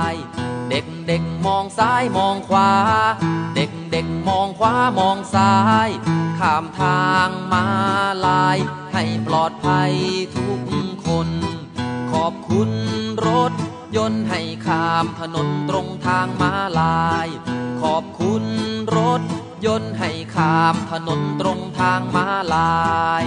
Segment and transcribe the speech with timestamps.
[0.00, 0.14] าย
[0.70, 2.70] เด็กเด็กมองซ้ายมองขวา
[3.54, 5.54] เด็กเด็กมองขวามองซ้า
[5.86, 5.88] ย
[6.38, 7.66] ข้ามทางมา
[8.26, 8.58] ลาย
[8.92, 9.92] ให้ปลอดภัย
[10.34, 10.60] ทุก
[11.06, 11.28] คน
[12.12, 12.70] ขอบคุณ
[13.28, 13.52] รถ
[13.96, 17.28] ยนต์ให้ข้ามถนนตรงทางมาลาย
[17.82, 18.44] ขอบคุณ
[18.96, 19.22] รถ
[19.66, 22.74] ยนต์ให้ข้ามถนนตรงทางมาลา
[23.22, 23.24] ย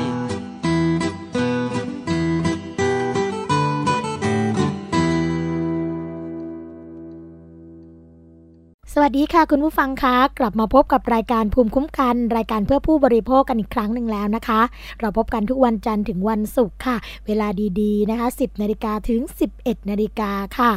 [9.03, 14.61] วัสดีค่ะคุณผู้ฟังคะกลับมาพบกับรายการภูมิคุ้มกัน รายการเพื่อผู้บริโภคกันอีกครั้งหนึ่งแล้วนะคะ
[14.99, 16.95] เราพบกันทุกวันจันทร์ถึงวันศุกร์ค่ะ
[17.27, 17.47] เวลา
[17.81, 19.21] ดีๆนะคะ 10นาฬิกาถึง
[19.55, 20.71] 11นาฬิกาค่ะ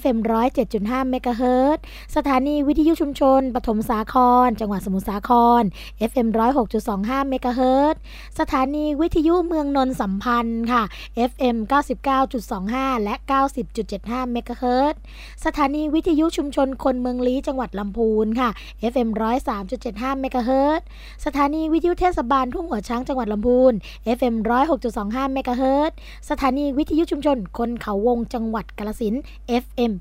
[0.00, 0.16] FM
[0.64, 1.78] 107.5เมกะเฮิรต
[2.16, 4.14] สถานีวิทยุชุมชน ปฐมสาค
[4.46, 5.62] ร จังหวัดสมุทรสาคร
[6.10, 6.26] FM
[6.78, 7.94] 106.25เมกะเฮิรต
[8.40, 10.82] สถานีวิททยุเมืองนนสัมพันธ์ค่ะ
[11.30, 11.56] FM
[12.30, 13.14] 99.25 และ
[13.74, 14.94] 90.75 เมกะเฮิรต
[15.44, 18.50] สถานีวิทยุชุมชนคนเมืองลี้จังหวัดลำพูนค่ะ
[18.92, 19.08] FM
[19.64, 20.80] 103.75 เมกะเฮิรต
[21.24, 23.72] สถานีวิทยุเทศบาลทุ่งหัวช้างจังหวัดลำพูน
[24.16, 24.34] FM
[24.84, 25.92] 106.25 เมกะเฮิรต
[26.30, 29.14] สถานีวิทยุชุมชนคนเขาวงจังหวัดกาฬสิน
[29.62, 29.92] FM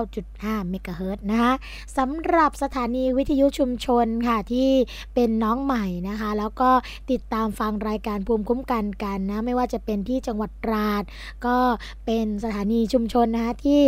[0.00, 1.52] 89.5 เมกะเฮิรตนะคะ
[1.96, 4.70] สำหรับสถานีวิทยุชุมชนค่ะที่
[5.14, 6.70] เป็นน้องใหม่นะคะ แล้วก็
[7.10, 11.02] ติดตามฟังรายการภูมิคุ้มกันกันนะไม่ว่าจะเป็นที่จังหวัดตราด
[11.46, 11.56] ก็
[12.04, 13.80] เป็นสถานีชุมชนนะคะที่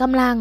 [0.00, 0.36] กำลัง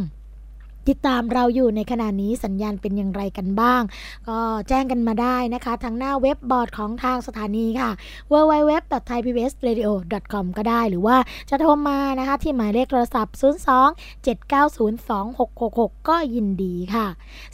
[0.89, 3.81] ติดตามเราอยู่ในขณะนี้สัญญาณเป็นอย่างไรกันบ้าง
[4.29, 7.89] ก็แจ้งกันมาได้นะคะ ทางหน้าเว็บบอร์ดของทางสถานีค่ะ
[8.31, 11.17] www.thaipbsradio.com ก็ได้ หรือว่า
[11.49, 13.43] จะโทรมานะคะ ที่หมายเลขโทรศัพท์ 02
[14.25, 17.07] 790 2666 ก็ยินดีค่ะ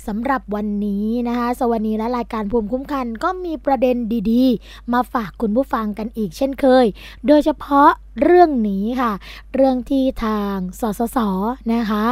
[0.08, 3.96] สำหรับวันนี้นะคะสวัสดีและรายการภูมิคุ้มกัน ก็มีประเด็น
[4.32, 6.86] ดีๆ มาฝากคุณผู้ฟังกันอีกเช่นเคย
[7.28, 7.90] โดยเฉพาะ
[8.22, 9.14] เรื่องนี้ค่ะ
[9.54, 11.18] เรื่องที่ทางสสส
[11.74, 12.06] นะคะ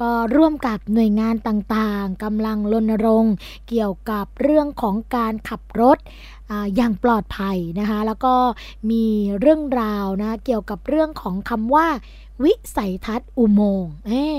[0.00, 3.34] ก็ร่วมกับหน่วยงานต่างๆกำลังรณรงค์
[3.68, 5.98] เกี่ยวกับเรื่องของการขับรถ
[6.76, 8.34] อย่างปลอดภัยนะคะ แล้วก็
[8.90, 9.04] มี
[9.40, 11.86] เรื่องราวนะเกี่ยวกับเรื่องของคำว่า
[12.44, 13.90] วิสัยทัศน์อุโมงค์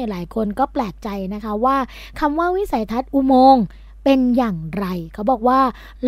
[0.10, 1.78] หลายคนก็แปลกใจนะคะว่า
[2.20, 3.64] คำว่าวิสัยทัศน์อุโมงค์
[4.04, 5.60] เป็นอย่างไร เขาบอกว่า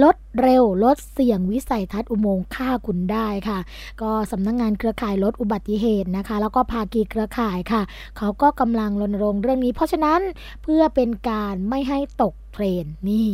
[0.03, 3.59] ลดเร็วลดเสี่ยงวิสัยทัศน์อุโมงค์ฆ่าคุณได้ค่ะ
[4.01, 7.81] ก็สำนักงงานเครือข่ายลดอุบัติเหตุนะคะ แล้วก็ภาคีเครือข่ายค่ะ
[8.17, 10.19] เขาก็กำลังรณรงค์เรื่องนี้ เพราะฉะนั้น
[10.63, 13.29] เพื่อเป็นการไม่ให้ตก เทรนนี่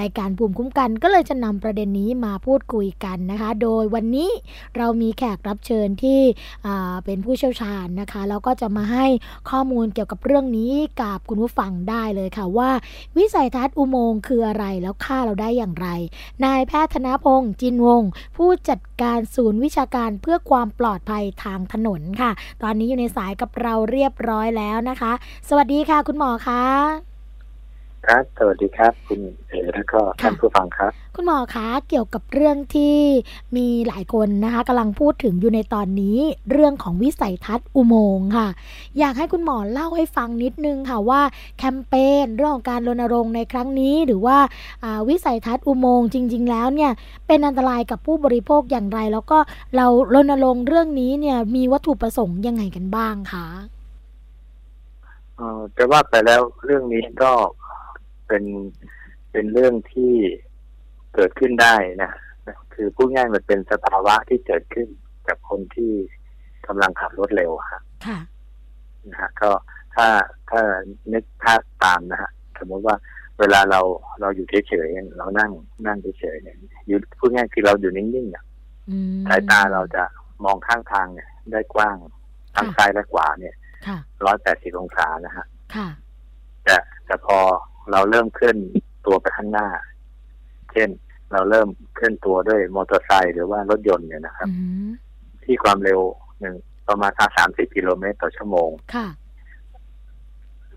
[0.00, 4.30] รายการภูมิคุ้มกันก็เลยจะนำประเด็นนี้มาพูดคุยกันนะคะ โดยวันนี้
[4.76, 6.20] เรามีแขกรับเชิญที่
[7.04, 9.06] เป็นผู้เชี่ยวชาญนะคะแล้วก็จะมาให้
[9.50, 12.70] ข้อมูลเกี่ยวกับเรื่องนี้กับคุณผู้ฟังได้เลยค่ะว่า
[13.16, 15.88] วิสัยทัศน์อุโมงค์คืออะไรแล้วค่าเราได้อย่างไร
[16.44, 22.30] นายแพทย์ธนพงศ์จินวงศ์ผู้จัดการศูนย์วิชาการเพื่อความปลอดภัยทางถนนค่ะ
[22.62, 25.12] ตอนนี้อยู่ในสายกับเราเรียบร้อยแล้วนะคะ
[25.48, 27.15] สวัสดีค่ะ คุณหมอคะ
[28.06, 32.96] ครับ สวัสดีครับ คุณเอแล้วก็ท่านผู้ฟังครับ คุณหมอคะเกี่ยวกับเรื่องที่
[33.56, 36.18] มีหลายคนนะคะกำลังพูดถึงอยู่ในตอนนี้
[36.52, 38.48] เรื่องของวิสัยทัศน์อุโมงค์ค่ะ
[38.98, 41.20] อยากให้คุณหมอเล่าให้ฟังนิดนึงค่ะว่า
[41.58, 41.94] แคมเป
[42.24, 44.38] ญเรื่องของการรณรงค์ในครั้งนี้ หรือว่า
[45.08, 46.90] วิสัยทัศน์อุโมงค์จริง ๆ แล้วเนี่ย
[47.26, 49.38] เป็นอันตรายกับผู้บริโภคอย่างไร แล้วก็
[49.76, 53.46] เรารณรงค์เรื่องนี้เนี่ยมีวัตถุประสงค์ยังไงกันบ้างคะ
[55.36, 57.32] เออจะว่าไปแล้วเรื่องนี้ก็
[58.28, 58.44] เป็น
[59.32, 60.14] เป็นเรื่องที่
[61.14, 62.12] เกิดขึ้นได้นะ
[62.74, 64.88] คือพูดง่ายมันเป็นสภาวะที่เกิดขึ้น
[65.28, 65.92] กับคนที่
[66.66, 67.82] กำลังขับรถเร็วครับ
[69.10, 69.50] นะฮะก็
[69.94, 70.06] ถ้า
[70.50, 70.60] ถ้า
[71.12, 72.96] นึกภาพตามนะฮะสมมติว่า
[73.38, 73.80] เวลาเรา
[74.20, 75.50] เราอยู่เฉยๆเรานั่ง
[75.86, 76.56] นั่งเฉยๆเนี่ย
[76.86, 78.44] อยู่พูดง่ายคือเราอยู่นิ่งๆเนี่ย
[79.26, 80.04] สายตาเราจะ
[80.44, 81.96] มองข้างทางเนี่ย ได้กว้าง
[82.56, 83.54] ทั้งซ้ายและขวาเนี่ย
[84.26, 85.46] ร้อยแปดสิบองศานะฮะ
[86.64, 86.76] แต่
[87.06, 87.38] แต่พอ
[87.92, 88.56] เราเริ่มเคลื่อน
[89.06, 89.68] ตัวไปข้างหน้า
[90.72, 90.88] เช่น
[91.32, 94.48] เราเริ่มเคลื่อนตัวด้วยมอเตอร์ไซค์หรือว่ารถยนต์เนี่ยนะครับ
[95.44, 96.00] ที่ความเร็ว
[96.40, 96.54] หนึ่ง
[96.88, 99.06] ประมาณสามสิบกิโลเมตรต่อชั่วโมงค่ะ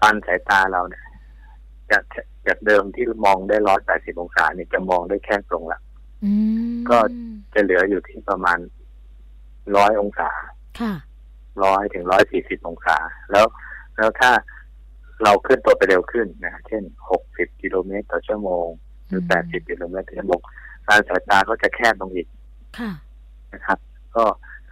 [0.01, 1.03] ปันสายตาเราเนี่ย
[1.91, 2.03] จาก
[2.47, 5.79] จากเดิมที่มองได้ร้อยแปดสิบองศาเนี่ยจะมองได้แค่ตรงละ
[6.89, 6.97] ก็
[7.53, 8.59] จะเหลืออยู่ที่ประมาณ
[9.77, 10.31] ร้อยองศา
[10.79, 10.94] ค่ะ
[11.63, 12.97] ร้อยถึงร้อยสี่สิบองศา
[13.31, 13.45] แล้ว
[13.97, 14.31] แล้วถ้า
[15.24, 16.83] เราเคลื่อนตัวไปเร็วขึ้นนะเช่น
[17.21, 18.68] 60 กิโลเมตรต่อชั่วโมง
[19.07, 20.42] หรือ 80 กิโลเมตรต่อชั่วโมง
[20.88, 22.27] การสายตาก็จะแคบลงอีก
[23.54, 23.80] นะครับ
[24.16, 24.24] ก็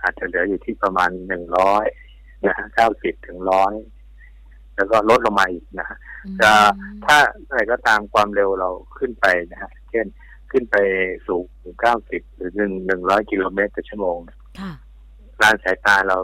[0.02, 1.10] อาจจะเหลืออยู่ที่ประมาณ
[1.78, 2.66] 100 นะฮะ
[2.96, 3.40] 90 ถึง
[4.08, 5.98] 100 แล้วก็ลดลงมาอีกนะฮะ
[6.42, 6.52] จะ
[7.06, 7.18] ถ้า
[7.48, 10.06] อะไรก็ตามความเร็วเราขึ้นไปนะฮะเช่น
[10.52, 10.76] ขึ้นไป
[11.28, 11.76] สูงถึง
[12.08, 14.18] 90 หรือ1 100 กิโลเมตรต่อชั่วโมง
[15.42, 16.18] การสายตาเรา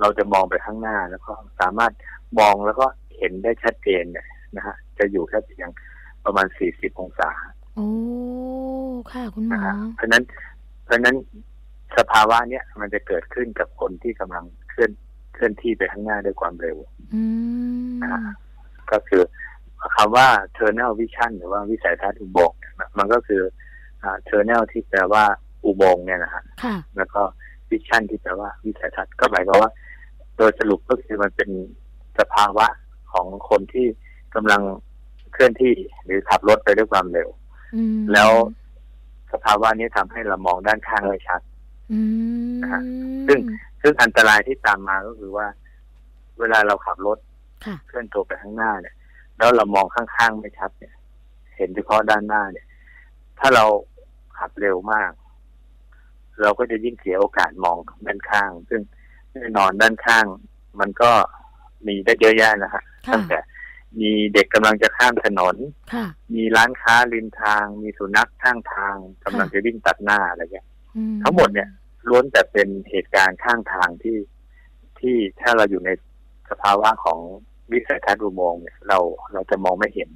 [0.00, 1.92] เราจะมองไปข้างหน้าแล้วก็สามารถ
[2.38, 2.86] มองแล้วก็
[3.18, 4.26] เห็นได้ชัดเจนเนี่ย
[4.56, 5.68] นะฮะจะอยู่แค่เพียง
[6.24, 7.30] ประมาณสี่สิบองศา
[7.74, 7.88] โอ้
[9.12, 9.60] ค่ะคุณหมอ
[9.96, 10.22] เพราะนั้น
[10.84, 11.16] เพราะนั้น
[11.98, 14.90] สภาวะเนี้ยมันจะเกิดขึ้นกับคนที่กำลังเคลื่อน
[15.34, 16.76] เคลื่อนที่ไปข้างหน้าด้วยความเร็ว
[18.02, 18.20] นะ
[18.92, 19.22] ก็คือ
[19.96, 22.58] คำว่า tunnel vision หรือว่าวิสัยทัศน์อุโมงค์
[22.98, 23.42] มันก็คือ
[24.28, 25.24] tunnel ที่แปลว่า
[25.64, 26.42] อุโมงค์เนี่ยนะฮะ
[26.96, 27.22] แล้วก็
[27.70, 29.70] vision ที่แปลว่าวิสัยทัศน์ก็หมายความว่า
[30.36, 31.50] โดยสรุปก็คือมันเป็น
[32.18, 32.66] สภาวะ
[33.12, 33.86] ของคนที่
[34.34, 34.62] กำลัง
[35.32, 35.74] เคลื่อนที่
[36.04, 37.28] หรือขับรถไปด้วยความเร็ว
[38.12, 38.30] แล้ว
[39.32, 41.40] สภาวะนี้ทำให้เรามองด้านข้างไม่ชัด
[42.62, 42.82] นะฮะ
[43.26, 43.38] ซึ่ง
[43.82, 45.46] ซึ่งอันตรายที่ตามมาก็คือว่า
[46.38, 47.18] เวลาเราขับรถ
[47.86, 48.94] เคลื่อนตัวไปข้างหน้าเนี่ย
[49.36, 50.94] แล้วเรามองข้างๆไม่ชัดเนี่ย
[51.56, 52.66] เห็นเฉพาะด้านหน้าเนี่ย
[53.38, 53.64] ถ้าเรา
[54.38, 55.10] ขับเร็วมาก
[56.42, 57.76] เราก็จะยิ่งเสียโอกาสมอง
[58.06, 58.80] ด้านข้าง ซึ่ง
[59.32, 60.26] แน่นอนด้านข้าง
[60.80, 61.10] มันก็
[61.86, 62.82] มีได้เยอะแยะนะฮะ
[63.14, 63.38] ตั้งแต่
[64.00, 65.56] มีเด็กกำลังจะข้ามถนน
[66.34, 70.66] มีร้านค้าริมทาง มีสุนัขข้างทางกำลังจะวิ่งตัดหน้าอะไรเงี้ย
[71.22, 71.68] ทั้งหมดเนี่ย
[72.08, 74.18] ล้วนแต่เป็นเหตุการณ์ข้างทางที่
[74.98, 75.90] ที่ถ้าเราอยู่ใน
[76.50, 77.18] สภาวะของ
[77.72, 78.98] วิสัยทัศน์อุโมงค์เนี่ยเรา
[79.32, 80.10] เราจะมองไม่เห็น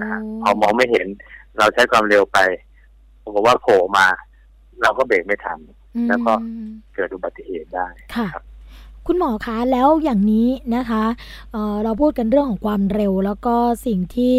[0.00, 1.06] นะฮะพอมองไม่เห็น
[1.58, 2.38] เราใช้ความเร็วไป
[3.34, 4.06] บอกว่าโผล่มา
[4.82, 5.58] เราก็เบรกไม่ทัน
[6.08, 6.32] แล้วก็
[6.94, 7.88] เกิดอุบัติเหตุได้
[8.34, 8.44] ครับ
[9.08, 11.04] คุณหมอคะแล้วอย่างนี้นะคะ
[11.52, 14.36] เเราพูดกันเรื่องของความเร็ว แล้วก็สิ่งที่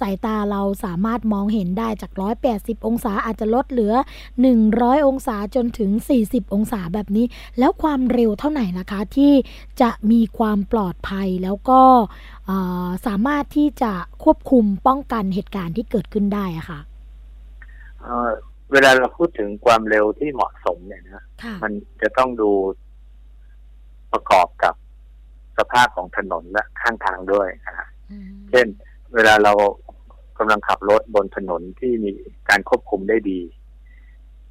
[0.00, 2.12] สายตาเราสามารถมองเห็นได้จาก
[2.50, 3.94] 180 องศาอาจจะลดเหลือ
[4.50, 5.90] 100 องศาจนถึง
[6.22, 7.26] 40 องศาแบบนี้
[7.58, 9.32] แล้วความเร็วเท่าไหร่นะคะ ที่
[9.80, 11.80] จะมีความปลอดภัยแล้วก็
[13.06, 13.92] สามารถที่จะ
[14.24, 16.80] ควบคุมป้องกันเหตุการณ์ที่เกิดขึ้นได้อะคะ่ะ
[18.72, 21.24] เวลาเราพูดถึงความเร็วที่เหมาะสมเนี่ยนะ
[21.62, 21.72] มัน
[22.02, 22.50] จะต้องดู
[24.12, 24.74] ประกอบกับ
[25.58, 27.88] สภาพของถนนและข้างทางด้วยนะ
[28.50, 28.66] เช่น
[29.14, 29.52] เวลาเรา
[30.38, 32.10] กำลังขับรถบนถนนที่มี
[32.48, 33.40] การควบคุมได้ดี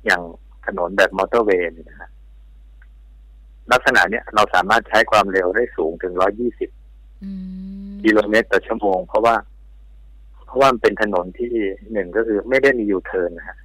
[0.06, 0.22] อย่าง
[0.66, 2.10] ถนนแบบมอเตอร์เวย์นะฮะ
[3.72, 6.70] ลักษณะเนี้ยเราสามารถใช้ความเร็วได้สูงถึงร้อยยี่สิบ
[8.04, 9.36] กิโลเมตรต่อชั่วโมง เพราะว่า
[10.46, 11.52] เพราะว่ามันเป็นถนนที่
[11.92, 13.58] หนึ่งก็คือไม่ได้มียูเทิร์นนะฮะ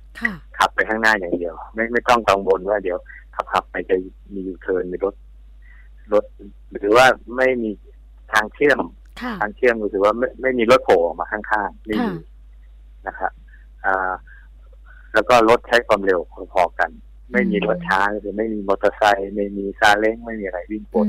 [0.59, 2.99] ขับไปข้างหน้าอย่างเดียว ไม่ไม่ต้องกังวลว่าเดี๋ยว
[3.35, 3.97] ขับขับไปจะ
[4.35, 5.15] มียูเทิร์นมีรถ
[6.13, 6.25] รถ
[6.81, 7.07] หรือว่า
[7.37, 7.71] ไม่มี
[8.33, 8.81] ทางเชื่อม
[9.23, 12.17] ค่ะทางเชื่อมก็คือว่าไม่ไม่มีรถโผล่ออกมาข้างๆไม่ค่ะมี
[13.07, 13.33] นะครับ
[13.85, 14.13] อ่า
[15.15, 16.21] แล้วก็รถใช้ความเร็ว
[16.53, 16.91] พอๆกัน
[17.33, 21.09] ไม่มีรถช้าคือไม่มีมอเตอร์ไซค์ไม่มีซาเล้งไม่มีอะไรวิ่งบอืน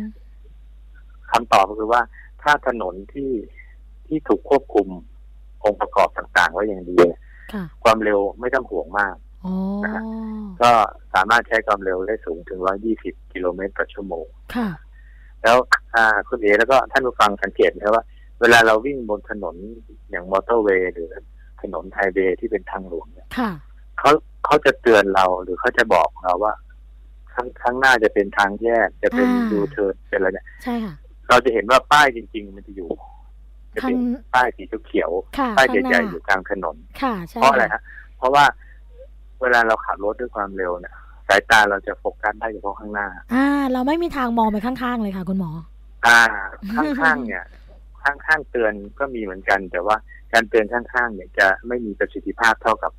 [0.00, 0.02] ม
[1.30, 2.02] คำตอบก็คือว่า
[2.42, 3.30] ถ้าถนนที่
[4.06, 4.88] ที่ถูกควบคุม
[5.64, 7.20] องค์ประกอบต่างๆ ไว้อย่างดีเนี่ย
[7.52, 9.23] ค่ะความเร็วไม่ต้องห่วงมากอ๋อนะฮะ
[10.62, 10.70] ก็
[11.14, 12.60] สามารถใช้ความเร็วได้สูงถึง
[12.96, 14.68] 120 กิโลเมตรต่อชั่วโมง ค่ะ
[15.42, 15.56] แล้ว
[15.94, 18.04] อ่าคุณเอแล้วก็ท่านผู้ฟังสังเกตนะครับว่า
[18.40, 19.56] เวลาเราวิ่งบนถนน
[20.10, 21.08] อย่างมอเตอร์เวย์หรือ
[21.62, 23.50] ถนนไฮเวย์ที่เป็นทางหลวงเนี่ยค่ะ
[23.98, 24.10] เขา
[24.44, 26.54] เขาจะเตือนเราหรือเขาจะบอกเราว่า
[27.34, 30.94] ข้างข้างหน้าจะเป็นทางแยกจะเป็นอ่ายูเทิร์นเป็นอะไรเนี่ยใช่ค่ะ
[31.28, 32.90] เราจะเห็นว่าป้ายจริง ๆ มันจะอยู่
[33.74, 33.98] จะข้าเป็งน
[34.34, 37.82] ป้ายสีเขียวค่ะๆป้ายข้างหใหญ่น้าๆอยู่กลางถนนค่ะใช่เพราะอะไรฮะ
[38.18, 38.44] เพราะว่า
[39.44, 40.94] เวลาเราขับรถด้วยความเร็วเนี่ย
[41.28, 45.50] สายตาเราจะโฟกัสได้เฉพาะข้างหน้า อ่า เราไม่มีทางมองไปข้างๆเลยค่ะคุณหมอ
[46.06, 46.20] อ่า
[46.74, 47.44] ข้างๆเนี่ย
[48.02, 49.96] ข้างๆเตือนก็มีเหมือนกัน แต่ว่า
[50.32, 52.92] การเตือนข้างๆเนี่ยจะไม่มีประสิทธิภาพเท่ากับ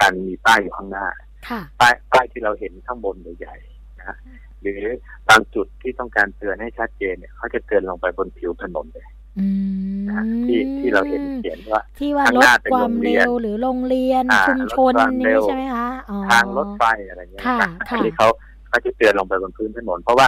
[0.00, 1.06] การมีป้ายอยู่ข้างหน้า
[1.48, 4.16] ค่ะป้ายป้ายที่เราเห็นข้างบนใหญ่ๆนะฮะ
[4.60, 4.82] หรือ
[5.28, 9.19] บางจุดที่ต้องการเตือนให้ชัดเจนเนี่ยเขาจะเตือนลงไปบนผิวถนนเลยอืมนะฮะ
[10.46, 18.28] ที่ที่เราเห็นเขียนว่าที่ว่าข้างลหดน้าเป็นความโรงเรีเร็ยนวหรือโรงเรียนอ่าชุมชนลดความนี้เร็วใช่ไหมคะอ๋อทางรถไฟอะไรเงี้ยค่ะนะค่ะอันนี้เขา
[18.68, 20.26] เขาจะเตือนลงไปบนพื้นถนน เพราะว่า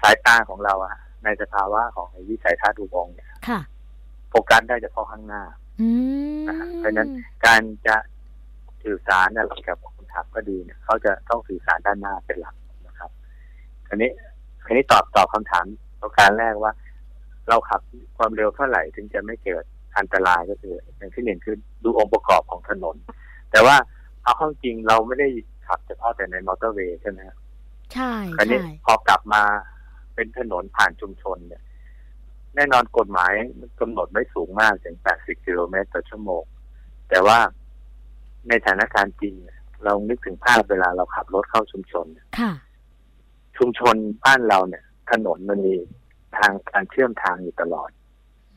[0.00, 0.94] สายตาของเราอะ
[1.24, 3.60] ในสภาวะของไอ้วิสัยทัศน์อุโมงค์เนี่ยค่ะ
[4.30, 5.42] โฟกัสได้เฉพาะข้างหน้า
[5.80, 5.88] อื
[6.40, 7.08] มนะฮะเพราะฉะนั้น
[7.46, 7.96] การจะ
[8.82, 12.54] สื่อสารอะไรกับคนขับก็ดีเนี่ยเขาจะต้องสื่อสารด้านหน้าเป็นหลัก
[12.86, 13.10] นะครับ
[13.88, 14.10] อันนี้
[14.66, 15.64] อันนี้ตอบตอบคำถาม
[16.00, 16.72] ประการแรกว่า
[17.48, 17.80] เราขับ
[18.16, 19.64] ความเร็วเท่าไหร่ถึงจะไม่เกิด
[19.98, 22.96] อันตรายก็คืออย่างที่หนึ่งคือดูองค์ประกอบของถนน
[23.52, 23.76] แต่ว่า
[24.22, 25.28] เอาเข้าจริงเราไม่ได้
[25.66, 27.36] ขับเฉพาะแต่ในมอเตอร์เวย์ใช่ไหมครับ
[27.94, 29.42] ใช่อันนี้ใช่พอกลับมา
[30.14, 31.62] เป็นถนนผ่านชุมชนเนี่ย
[32.54, 33.32] แน่นอนกฎหมาย
[33.80, 36.42] กำหนดไม่สูงมากถึง 80 กิโลเมตรต่อชั่วโมง
[37.10, 37.38] แต่ว่า
[38.48, 42.52] ในสถานการณ์จริงเนี่ยเรานึกถึงภาพเวลาเราขับรถเข้าชุมชนเนี่ยค่ะ
[43.58, 45.74] ชุมชนบ้านเราเนี่ย ถนนมันมี
[46.36, 47.90] ทางการเชื่อมทางอยู่ตลอด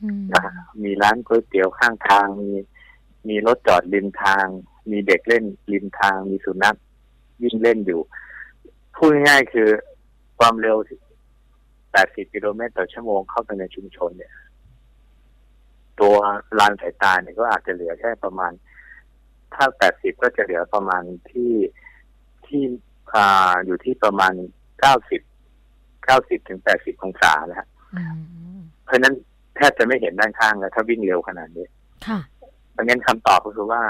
[0.02, 0.52] อืมนะฮะ
[0.84, 2.50] มีร้านก๋วยเตี๋ยวข้างทาง มี
[3.28, 4.46] มีรถจอดริมทาง
[4.90, 6.76] มีเด็กเล่นริมทาง มีสุนัข
[7.42, 8.00] วิ่งเล่นอยู่
[8.94, 9.68] พูดง่ายๆคือ
[10.38, 10.76] ความเร็ว
[11.54, 14.32] 80 กิโลเมตรต่อชั่วโมงเข้าไปในชุมชนเนี่ย
[16.00, 16.16] ตัว
[16.58, 18.52] ลานสายตาเนี่ยก็อาจจะเหลือแค่ประมาณ
[19.54, 19.64] ถ้า
[19.94, 21.54] 80 ก็จะเหลือประมาณที่
[22.46, 22.62] ที่
[23.14, 24.32] อ่าอยู่ที่ประมาณ
[24.90, 25.31] 90
[26.20, 28.02] 90ถึง80องศานะฮะอื
[28.58, 29.14] มเพราะฉะนั้น
[29.56, 31.66] แทบจะไม่เห็นด้านข้างแล้ว ถ้าวิ่งเร็วขนาดนี้
[32.06, 32.18] ค่ะ
[32.72, 33.82] เพราะงั้นคำตอบก็คือว่า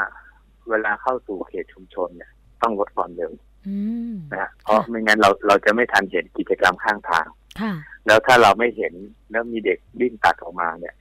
[0.70, 2.30] เวลาเข้าสู่เขตชุมชนเนี่ย
[2.62, 3.30] ต้องลดความเร็ว
[3.68, 3.76] อื
[4.14, 7.26] มนะฮะเพราะไม่งั้นเราเราจะไม่ทันเห็นกิจกรรมข้างทาง
[7.60, 7.72] ค่ะ
[8.06, 8.92] แล้วถ้าเราไม่เห็น
[9.30, 10.94] แล้วมีเด็กวิ่งตัดออกมาเนี่ย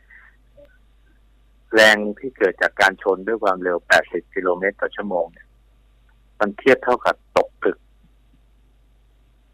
[1.75, 5.47] แรงที่เกิดจากการชนด้วยความเร็ว 80 กิโลเมตรต่อชั่วโมงเนี่ย
[6.39, 7.77] มันเทียบเท่ากับตกตึก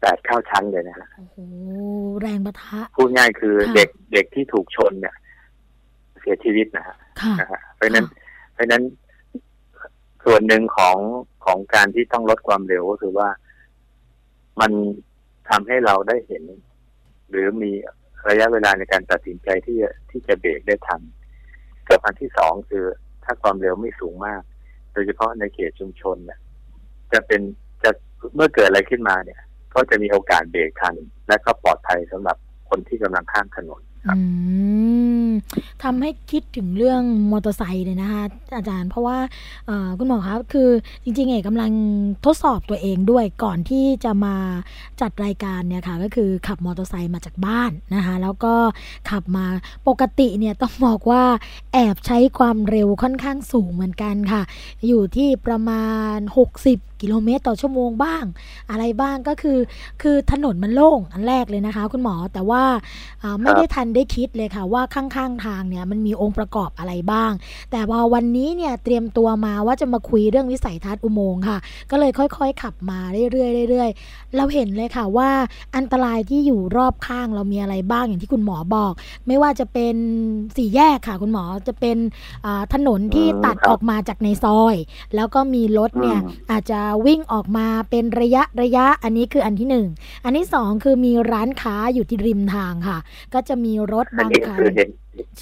[0.00, 1.38] แปดเข้าชั้นเลยนะฮะโอ้โห
[2.20, 5.14] แรงปะทะ พูดง่ายคือค่ะเด็กเด็กที่ถูกชนเนี่ย
[6.20, 8.06] เสียชีวิตนะฮะค่ะนะฮะเพราะฉะนั้น
[8.52, 8.82] เพราะฉะนั้น
[10.24, 10.98] ส่วนหนึ่งของ
[11.44, 13.28] ของการที่ต้องลดความเร็วก็คือว่า
[14.60, 14.72] มัน
[15.48, 16.42] ทำให้เราได้เห็น
[17.30, 17.70] หรือมี
[18.28, 21.00] ระยะเวลาในการตัดสินใจที่จะที่จะเบรกได้ทัน
[21.88, 22.84] กับอันที่สองคือ
[23.24, 24.42] ถ้าความเร็วไม่สูงมาก
[24.92, 26.38] โดยเฉพาะในเขตชุมชนเนี่ย
[27.12, 27.40] จะเป็น
[27.82, 27.90] จะ
[28.34, 29.40] เมื่อเกิดอะไรขึ้นมาเนี่ย
[29.74, 30.94] ก็จะมีโอกาสเบรกทัน
[31.28, 32.36] และก็ปลอดภัยสำหรับ
[32.68, 34.22] คนที่กำลังข้ามถนนครับอื
[35.28, 35.30] ม
[35.82, 38.22] ทำให้คิดถึงเรื่องมอเตอร์ไซค์เลยนะคะ
[38.56, 39.18] อาจารย์เพราะว่า
[39.98, 40.70] คุณหมอครับคือ
[41.04, 41.72] จริงๆเอกกำลัง
[42.24, 44.36] ทดสอบตัวเองด้วยก่อนที่จะมา
[45.00, 48.54] จัดรายการเนี่ยค่ะก็คือขับมอเตอร์ไซค์มาจากบ้านนะคะแล้วก็
[49.10, 49.46] ขับมา
[49.88, 51.22] ปกติเนี่ยต้องบอกว่า
[51.72, 54.42] แอบใช้ความเร็วค่อนข้างสูงเหมือนกันค่ะ
[54.86, 55.84] อยู่ที่ประมา
[56.14, 56.16] ณ
[56.58, 58.24] 60กิโลเมตรต่อชั่วโมงบ้าง
[58.70, 59.58] อะไรบ้างก็คือ
[60.02, 62.62] คือถนนมันโล่งอันแรกเลยนะคะ คุณหมอแต่ว่า
[63.22, 67.32] อ่าไม่ได้ทันได้คิดเลยค่ะว่าข้างๆทางเนี่ยมันมีองค์ประกอบอะไรบ้าง
[67.70, 71.58] แต่พอวันนี้เนี่ยเตรียมตัวมาว่าจะมาคุยเรื่องวิสัยทัศน์อุโมงค์ค่ะ
[71.90, 72.98] ก็เลยค่อยๆขับมา
[73.32, 75.30] เรื่อยๆเรื่อยๆเราเห็นเลยค่ะว่า
[75.76, 78.92] อันตรายที่อยู่รอบข้างเรามีอะไรบ้างอย่างที่คุณหมอบอก
[79.26, 79.94] ไม่ว่าจะเป็น
[80.56, 81.96] สี่แยกค่ะ คุณหมอจะเป็น
[82.44, 84.76] อ่าถนนที่อืมตัดครับออกมาจากในซอย
[85.14, 89.86] แล้วก็มีรถเนี่ยอืมอาจจะวิ่งออกมาเป็นระยะระยะอันนี้คืออันที่หนึ่ง
[90.24, 92.98] อันที่สองคือมีร้านค้าอยู่ที่ริมทางค่ะ
[93.34, 94.88] ก็จะมีรถบางคันคือเห็น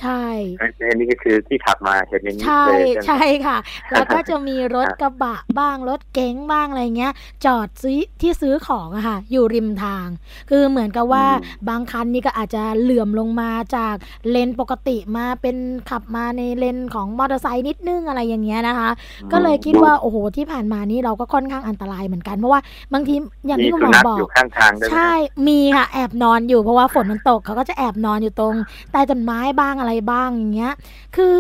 [0.01, 0.25] ใช่
[0.61, 3.57] อันนี้ก็คือที่ขับมาเห็นอย่างนี้ใช่เลยใช่ไหมใช่ค่ะ
[3.93, 7.13] แล้วก็จะมีรถกระบะบ้างรถเก๋งบ้างอะไรเงี้ย
[7.45, 10.07] จอดซื้อที่ซื้อของอะค่ะ อยู่ริมทาง
[10.51, 13.95] คือเหมือนกับว่าอืมบางคันนี่ก็อาจจะเหลื่อมลงมาจาก
[14.31, 15.57] เลนปกติมาเป็น
[15.91, 18.91] ขับมาในเลนของมอเตอร์ไซค์นิดนึงอะไรอย่างเงี้ยนะคะ
[19.33, 22.61] ก็เลยคิดว่าโอ้โหที่ผ่านมานี่เราก็ค่อนข้างอันตรายเหมือนกันเพราะว่า
[22.93, 23.15] บางที
[23.47, 25.13] อย่างมีที่คุณสุหมอนัขบอกอยู่ข้างทางด้วยไหมใช่
[25.49, 28.55] มีค่ะแอบนอนอยู่เพราะว่าฝนมันตกเขาก็จะแอบนอนอยู่ตรง
[28.93, 30.73] ใต้ต้นไม้บ้างอะไรบ้างอย่างเงี้ย
[31.17, 31.39] คือ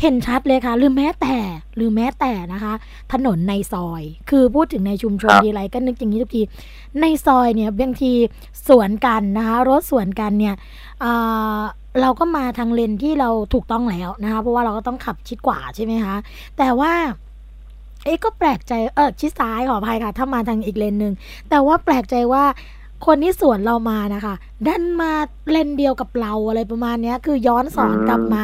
[0.00, 1.36] เห็นชัดเลยค่ะหรือแม้แต่
[1.76, 2.74] หรือแม้แต่นะคะ
[3.12, 6.42] ถนนในซอย คือพูดถึงในชุมชนครับทีไรก็นึกอย่างนี้ทุกที
[7.00, 8.12] ในซอยเนี่ยบางที
[8.68, 10.54] สวนกันนะคะรถสวนกันเนี่ย
[11.00, 11.12] เอ่
[11.58, 11.60] อ
[12.00, 16.16] เราก็มาทางเลนที่เราถูกต้องแล้วนะคะ เพราะว่าเราก็ต้องขับชิดกว่าใช่ไหมคะ
[16.58, 16.92] แต่ว่า
[18.04, 21.14] เอ๊ะก็แปลกใจเออชิดซ้ายขออภัยค่ะ ถ้ามาทางอีกเลนหนึ่ง
[21.50, 22.44] แต่ว่าแปลกใจว่า
[23.06, 24.34] คนที่สวนเรามานะคะ
[24.66, 25.12] ดันมา
[25.50, 28.42] เลนเดียวกับเราอะไรประมาณเนี้ยคือย้อนสอนอืมกลับมา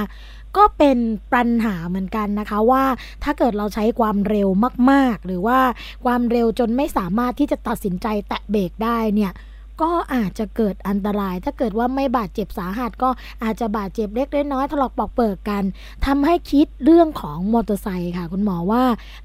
[0.57, 0.99] ก็เป็น
[1.35, 2.85] ปัญหาเหมือนกันนะคะ ว่า
[3.25, 4.49] ถ้าเกิดเราใช้ความเร็ว
[4.91, 5.59] มาก ๆ หรือว่า
[6.05, 9.33] ความเร็วจนไม่สามารถที่จะตัดสินใจแตะเบรกได้เนี่ย
[9.83, 13.11] ก็อาจจะเกิดอันตราย ถ้าเกิดว่าไม่บาดเจ็บสาหัสก็
[13.43, 15.63] อาจจะบาดเจ็บเล็กน้อยถลอกปอกเปิกกัน
[16.07, 18.85] ทำให้คิดเรื่องของมอเตอร์ไซค์ค่ะ คุณหมอว่า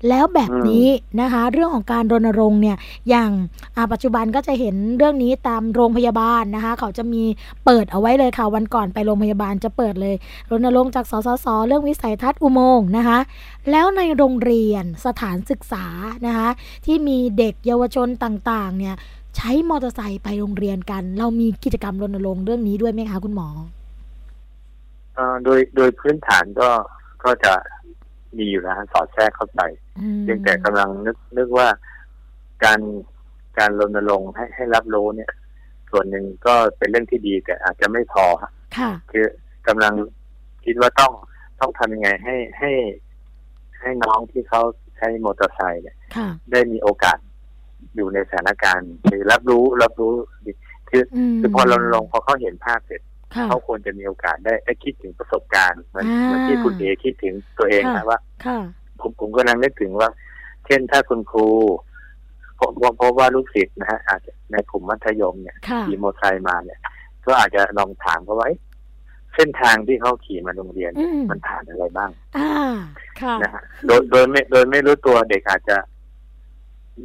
[0.09, 0.87] แล้วแบบนี้
[1.21, 2.77] นะคะ เรื่องของการรณรงค์เนี่ย
[3.09, 3.31] อย่าง
[3.91, 7.23] ปัจจุบันก็จะเห็นเรื่องนี้ตามโรงพยาบาลนะคะ เขาจะมี
[7.65, 10.15] เปิดเอาไว้เลยค่ะ วันก่อนไปโรงพยาบาลจะเปิดเลย
[10.51, 13.19] รณรงค์จากสสสเรื่องวิสัยทัศน์อุโมงค์นะคะ
[13.71, 15.85] แล้วในโรงเรียนสถานศึกษา
[16.25, 16.49] นะคะ
[16.85, 18.95] ที่มีเด็กเยาวชนต่างๆเนี่ย
[19.37, 23.49] ใช้มอเตอร์ไซค์ไปโรงเรียนกัน เรามีกิจกรรมรณรงค์เรื่องนี้ด้วยไหมคะคุณหมอ
[25.15, 26.69] เอ่อโดยโดยพื้นฐานก็
[27.23, 27.53] ก็จะ
[28.37, 29.61] มีอยู่แล้วฮะสอดแทรกเข้าไป
[29.99, 31.67] อืมเพียงแต่กำลังนึกนึกว่า
[32.63, 32.79] การ
[33.57, 35.31] การรณรงค์ให้ให้รับรู้เนี่ย
[35.91, 39.25] ส่วนหนึ่งก็เป็นเรื่องที่ดีแต่อาจจะไม่พอฮะค่ะคือ
[39.67, 39.93] กำลัง
[40.65, 41.13] คิดว่าต้อง
[41.59, 42.71] ต้องทำยังไงให้ให้
[43.81, 44.61] ให้น้องที่เขา
[44.97, 47.17] ใช้มอเตอร์ไซค์เนี่ยค่ะได้มีโอกาส
[47.95, 50.13] อยู่ในสถานการณ์คือรับรู้รับรู้
[50.45, 50.51] ดี
[50.89, 53.01] คืออืมคือพอรณรงค์พอเขาเห็นภาพเสร็จ
[53.35, 58.59] ค่ะเขาควรจะมีโอกาสได้ได้คิดถึงประสบการณ์เหมือนอ่าเหมือนที่คุณเอคิดถึงตัวเองค่ะนะว่าค่ะ
[59.01, 60.09] ผมผมก็นั่งนึกถึงว่า
[60.65, 61.47] เช่นถ้าคุณครู
[62.59, 66.79] ผมผมพบว่าลูกศิษย์นะฮะอาจจะในกลุ่มมัธยมเนี่ยค่ะขี่มอเตอร์ไซค์มาเนี่ย
[67.25, 68.59] ก็อาจจะลองถามเขาว่าเอ๊ะ
[69.35, 72.51] เส้นทางที่เขาขี่มาโรงเรียนอืมมันผ่านอะไรบ้างอ่า
[73.21, 75.77] ค่ะนะฮะโดยโดยไม่โดยไม่รู้ตัวเด็กอาจจะ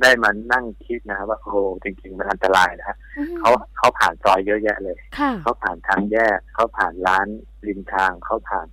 [0.02, 7.26] ได้มานั่งคิดนะครับว่าโอ้โหจริง ๆ มันอันตรายนะฮะอืมเขาเขาผ่านซอยเยอะแยะเลยค่ะเขาผ่านทางแยกเขาผ่านร้าน
[7.66, 8.66] ริมทางเขาผ่าน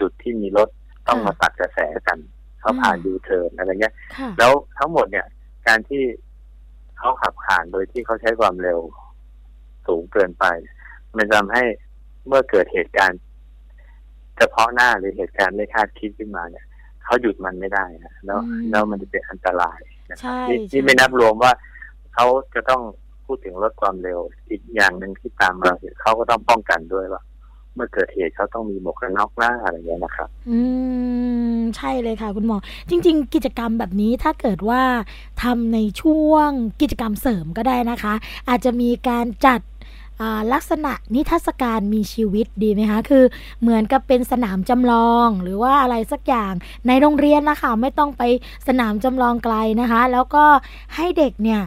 [0.00, 0.68] จุดที่มีรถ
[1.08, 2.18] ต้องค่ะมาตัดกระแสกัน
[2.60, 5.26] เขาผ่านอืมยูเทิร์นอะไรเงี้ยค่ะแล้วทั้งหมดเนี่ย
[5.66, 6.02] การที่
[6.98, 8.80] เขาขับผ่านโดยที่เขาใช้ความเร็ว
[9.86, 10.44] สูงเกินไป
[11.16, 11.62] มันทำให้
[12.26, 13.20] เมื่อเกิดเหตุการณ์
[14.38, 16.64] เฉพาะหน้าหรือเหตุการณ์ไม่คาดคิดขึ้นมาเนี่ย
[17.04, 19.80] เขาหยุดมันไม่ได้นะแล้วอืมแล้วมันจะเป็นอันตราย
[20.12, 21.52] นะครับใช่นี่ใช่นี่ไม่นับรวมว่า
[22.14, 22.82] เขาจะต้อง
[23.26, 24.18] พูดถึงลดความเร็ว
[24.50, 27.22] อีกอย่างหนึ่งที่ตามมาคือเขาก็ต้องป้องกันด้วยว่า
[27.74, 30.60] เมื่อเกิดเหตุเขาต้องมีหมวกกันน็อกหน้าอะไรอย่างเงี้ยนะครับ อื
[31.56, 32.56] ม ใช่เลยค่ะ คุณหมอ
[32.90, 34.82] จริง ๆ กิจกรรมแบบนี้ถ้าเกิดว่า
[35.42, 38.14] ทำในช่วงกิจกรรมเสริมก็ได้นะคะ
[38.48, 39.71] อาจจะมีการจัดอ่า
[40.52, 43.24] ลักษณะนิทรรศการมีชีวิตดีไหมคะ คือ
[43.60, 46.52] เหมือนกับเป็นสนามจำลองหรือว่าอะไรสักอย่าง
[46.86, 48.22] ในโรงเรียนนะคะ ไม่ต้องไป
[48.68, 50.44] สนามจำลองไกลนะคะ แล้วก็
[50.96, 51.62] ให้เด็กเนี่ย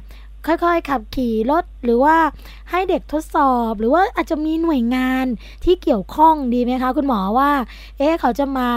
[0.47, 2.17] ค่อยๆ ขับขี่รถหรือว่า
[2.71, 5.25] ให้เด็กทดสอบ หรือว่าอาจจะมีหน่วยงาน
[5.63, 7.51] ที่เกี่ยวข้องดีไหมคะ คุณหมอว่า
[7.97, 8.69] เอ๊ะเขาจะมา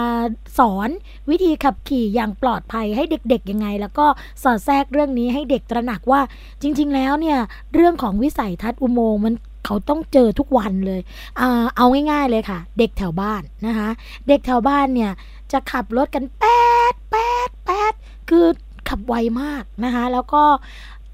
[0.59, 0.89] สอน
[1.29, 4.05] วิธีขับขี่อย่างปลอดภัยให้เด็กๆยังไง แล้วก็
[4.43, 6.21] สอดแทรกเรื่องนี้ให้เด็กตระหนักว่า
[6.61, 7.37] จริง ๆ แล้วเนี่ย
[7.73, 9.33] เรื่องของวิสัยทัศน์อุโมงค์มัน
[9.65, 11.01] เขาต้องเจอทุกวันเลย
[11.39, 13.89] อ่าเอาง่ายๆเลยค่ะ เด็กแถวบ้านนะคะ
[14.27, 15.11] เด็กแถวบ้านเนี่ย
[15.51, 17.93] จะขับรถกันแป๊ดแป๊ดแป๊ด
[18.29, 18.45] คือ
[18.89, 20.43] ขับไวมากนะคะ แล้วก็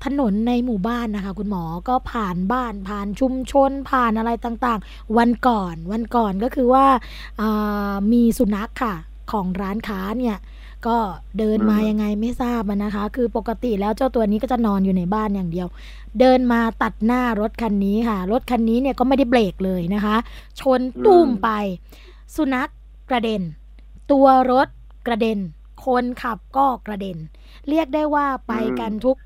[0.06, 6.86] ถนนในหมู่บ้านนะคะ คุณหมอก็ผ่านบ้านผ่านชุมชน ผ่านอะไรต่างๆ วันก่อนวันก่อนก็คือว่า
[7.42, 8.96] อ่ามีสุนัขค่ะ
[9.32, 10.38] ของร้านค้าเนี่ย
[10.88, 10.98] ก็
[11.40, 15.68] เดินมาอืมยังไงไม่ทราบอะนะคะ คือปกติแล้วเจ้าตัวนี้ก็จะนอนอยู่ในบ้านอย่างเดียว
[16.20, 20.16] เดินมาตัดหน้ารถคันนี้ค่ะ รถคันนี้เนี่ยก็ไม่ได้เบรกเลยนะคะ
[20.60, 21.50] ชนตุ้มไป
[22.36, 22.70] สุนัข
[23.10, 23.42] กระเด็น
[24.12, 24.68] ตัวรถ
[25.08, 25.40] กระเด็น
[25.86, 27.18] คนขับก็กระเด็น
[27.70, 29.18] เรียกได้ว่าไปกันทุก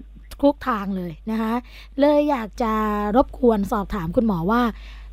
[0.42, 1.54] ทุกทางเลยนะคะ
[2.00, 2.74] เลยอยากจะ
[3.16, 4.62] รบกวนสอบถามคุณหมอว่า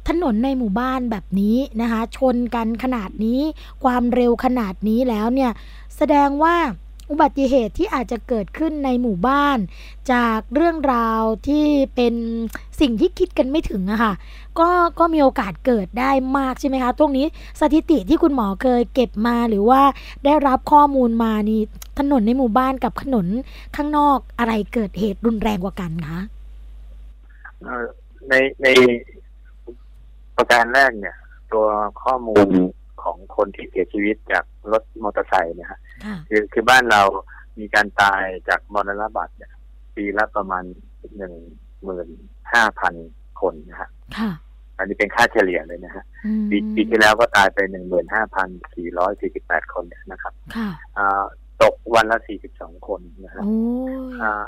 [0.08, 3.40] ถนนในหมู่บ้านแบบนี้นะคะ ชนกันขนาดนี้
[3.84, 5.50] ความเร็วขนาดนี้แล้วเนี่ย
[5.98, 6.56] แสดงว่า
[7.10, 9.58] อุบัติเหตุที่อาจจะเกิดขึ้นในหมู่บ้าน
[10.12, 12.14] จากเรื่องราวที่เป็น
[12.80, 14.12] สิ่งที่คิดกันไม่ถึงอะค่ะ
[14.58, 17.26] ก็ก็มีโอกาสเกิดได้มากใช่ไหมคะตรงนี้
[17.60, 19.80] สถิติที่คุณหมอเคยเก็บมาหรือว่า
[20.24, 21.60] ได้รับข้อมูลมานี่
[21.98, 23.26] ถนนในหมู่บ้านกับถนน
[23.76, 26.20] ข้างนอกอะไรเกิดเหตุรุนแรงกว่ากันคะ
[28.28, 28.68] ในใน
[30.36, 31.16] ประการแรกเนี่ย
[31.52, 31.66] ตัว
[32.02, 32.48] ข้อมูล
[33.02, 37.02] ของคนที่เสียชีวิตจากรถมอเตอร์ไซค์เนะฮะ ค่ะคือคือบ้านเรา
[37.58, 39.52] มีการตายจากมรณบัตรเนี่ย
[39.96, 40.64] ปีละประมาณ
[41.16, 41.34] หนึ่ง
[41.84, 42.08] หมื่น
[42.52, 42.94] ห้าพัน
[43.40, 44.30] คนนะฮะค่ะ
[44.78, 51.24] อันนี้เป็นค่าเฉลี่ยเลยนะฮะอืมปีปีที่แล้วก็ตายไปหนึ่งหมื่นห้าพันสี่ร้อยสี่สิบแปดคนเนี่ยนะครับค่ะอ่า
[51.62, 53.56] ตกวันละสี่สิบสองคนนะฮะโอ้
[53.92, 54.46] ยอ่า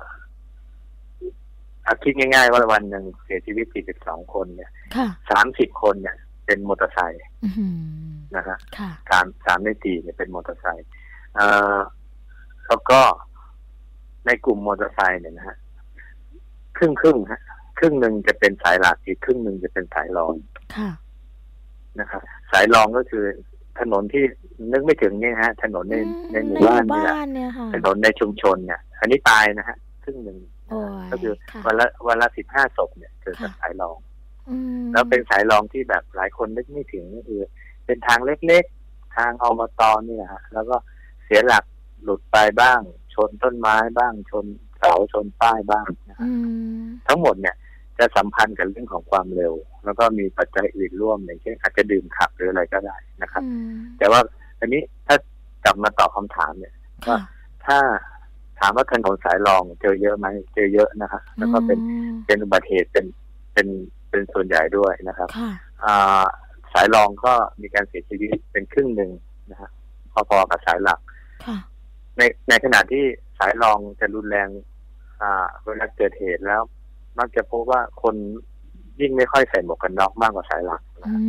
[1.87, 7.76] อะคิดง่ายๆว่าวันหนึ่งเสียชีวิตสี่สิบสองคนเนี่ยค่ะสามสิบคนเนี่ย เป็นมอเตอร์ไซค์อื้อหือ
[8.37, 10.97] นะฮะค่ะสามสามในสี่เนี่ยเป็นมอเตอร์ไซค์อ่า
[12.68, 13.00] แล้วก็
[14.26, 15.56] ในกลุ่มมอเตอร์ไซค์เนี่ยนะฮะ
[16.76, 17.40] ครึ่งครึ่งๆฮะ
[17.78, 20.34] ครึ่งหนึ่งจะเป็นสายหลักอีกครึ่งหนึ่งจะเป็นสายรอง
[20.76, 20.90] ค่ะ
[22.00, 23.24] นะครับสายรองก็คือ
[23.80, 24.24] ถนนที่
[24.72, 25.96] นึกไม่ถึงเนี่ยฮะ ถนนใน
[26.32, 30.38] ในหมู่บ้านนี่แหละบ้านเนี่ยค่ะถนนในชุมชนเนี่ย อันนี้ตายนะฮะครึ่งหนึ่ง
[30.68, 33.96] โอ้ยก็คือค่ะวันละวันละสิบห้าศพเนี่ยเกิดจากค่ะสายรอง
[34.50, 37.40] อืมแล้วเป็นสายรองที่แบบหลายคนนึกไม่ถึงก็คือ
[37.86, 40.76] เป็นทางเล็กๆ ทางอมตนี่แหละฮะแล้วก็
[41.28, 41.64] เสียหลัก
[42.04, 42.80] หลุดไปบ้าง
[43.14, 44.44] ชนต้นไม้บ้างชน
[44.78, 46.30] เสาชนป้ายบ้างนะฮะอื
[46.80, 47.56] มทั้งหมดเนี่ย
[47.98, 54.20] จะสัมพันธ์กับเรื่องของความเร็ว แล้วก็มีปัจจัยอื่นร่วมอย่างเช่นอาจจะดื่มขับหรืออะไรก็ได้นะครับอืมแต่ว่า
[54.60, 55.16] อันนี้ถ้า
[55.64, 56.74] กลับมาตอบคำถามเนี่ย
[57.06, 57.18] ค่ะ
[57.66, 57.78] ถ้า
[58.60, 63.06] ถามว่าถนนสายรองเจอเยอะไหมเจอเยอะนะฮะแล้วก็เป็นอืมเป็นอุบัติเหตุเป็น
[63.54, 63.66] เป็น
[64.10, 65.50] เป็นส่วนใหญ่ด้วยนะครับค่ะ
[65.84, 66.24] อ่า
[66.72, 69.10] สายรองก็มีการเสียชีวิตเป็นครึ่งหนึ่ง
[69.50, 69.70] นะฮะ
[70.12, 71.17] พอๆกับสายหลักค่ะ
[72.18, 73.05] ในในขณะที่
[73.38, 74.48] สายรองจะรุนแรง
[75.20, 76.62] อ่าเวลาเกิดเหตุแล้ว
[77.18, 78.14] มักจะพบว่าคน
[79.01, 81.20] ยิ่งไม่ค่อยใส่หมวกกันน็อกมากกว่าสายหลักนะอืฮะ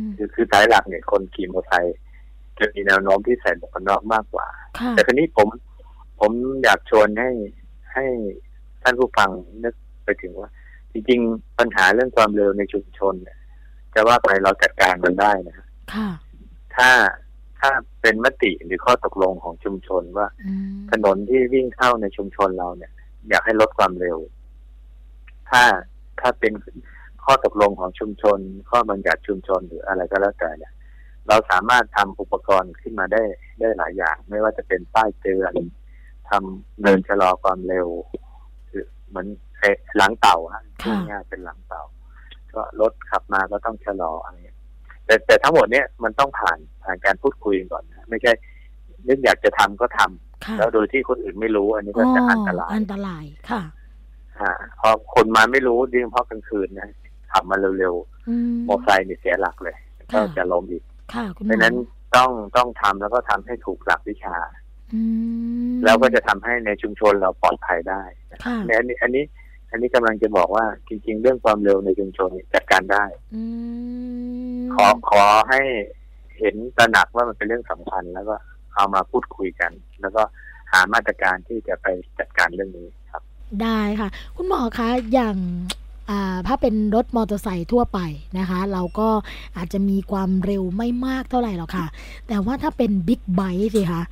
[0.00, 1.96] มคือคือสายหลักเนี่ยคนขี่มอเตอร์ไซค์
[2.58, 4.46] จะมีแนวโน้มที่ใส่หมวกกันน็อกมากกว่า
[4.78, 5.48] ค่ะแต่คราวนี้ผม
[6.20, 6.32] ผม
[6.64, 7.30] อยากชวนให้
[7.92, 8.04] ให้
[8.82, 9.30] ท่านผู้ฟัง
[9.64, 10.50] นึกไปถึงว่า
[10.92, 13.38] จริง ๆ ปัญหาเรื่องความเร็วในชุมชนเนี่ย
[13.94, 16.08] จะว่าไปเราจัดการมันได้นะฮะค่ะ
[16.76, 16.90] ถ้า
[17.64, 22.92] ถ้าเป็นมติหรือข้อตกลงของชุมชนว่าอืมถนนที่วิ่งเข้าในชุมชนเราเนี่ย
[23.28, 24.18] อยากให้ลดความเร็ว
[25.50, 25.62] ถ้า
[26.20, 26.52] ถ้าเป็น
[27.24, 28.38] ข้อตกลงของชุมชน
[28.70, 30.72] ข้อบัญญัติชุมชนหรืออะไรก็แล้วแต่เนี่ย
[31.28, 33.22] เราสามารถทำอุปกรณ์ขึ้นมาได้
[33.60, 35.54] ได้หลายอย่าง ไม่ว่าจะเป็นป้ายเตือน
[36.30, 37.88] ทำเดินชะลอความเร็ว
[38.68, 39.26] คือเหมือน
[39.58, 41.82] ไอ้หลังเต่าฮะค่ะง่ายๆเป็นหลังเต่า
[42.54, 44.53] ก็รถขับมาก็ต้องชะลออะไรเงี้ย
[45.06, 48.32] แต่แต่ทั้งหมดเนี่ยมันต้องผ่านผ่านการพูดคุยก่อนนะไม่ใช่
[49.08, 53.62] นึกอยากจะทำก็ทำค่ะแล้วโดยที่คนอื่นไม่รู้ อันนี้ก็จะอันตรายอันตรายค่ะ
[54.40, 56.88] อ่าพอคนมาไม่รู้ยิ่งเพราะกลางคืนนะ
[57.32, 57.94] ขับมาเร็ว
[58.28, 59.76] อืมๆมอเตอร์ไซค์นี่เสียหลักเลย
[60.12, 60.82] ก็ค่ะจะล้มอีก
[61.14, 61.74] ค่ะคุณหเพมอราะฉะนั้น
[62.16, 64.36] ต้องต้องทำแล้วก็ทำให้ถูกหลักวิชา
[64.94, 65.02] อื
[65.72, 68.02] มแล้วก็จะทำให้ในชุมชนเราปลอดภัยได้
[68.44, 69.24] ค่ะในอันนี้อันนี้
[69.74, 73.42] อันนี้กำลังจะบอกว่าจริง ๆ เรื่องความเร็วในชุมชนนี่จัดการได้อื
[74.58, 75.60] มขอขอให้
[76.38, 78.36] เห็นตระหนักว่ามันเป็นเรื่องสำคัญแล้วก็
[78.74, 80.22] เอามาพูดคุยกัน แล้วก็
[80.72, 81.86] หามาตรการที่จะไป
[82.18, 83.22] จัดการเรื่องนี้ครับ
[83.62, 85.36] ได้ค่ะ คุณหมอคะอย่าง
[85.72, 85.83] อ่า
[86.46, 87.98] ถ้าเป็นรถมอเตอร์ไซค์ทั่วไป
[88.38, 89.08] นะคะ เราก็
[89.56, 91.86] อาจจะมีความเร็วไม่มากเท่าไหร่หรอกค่ะ
[92.28, 94.02] แต่ว่าถ้าเป็นบิ๊กไบค์สิคะ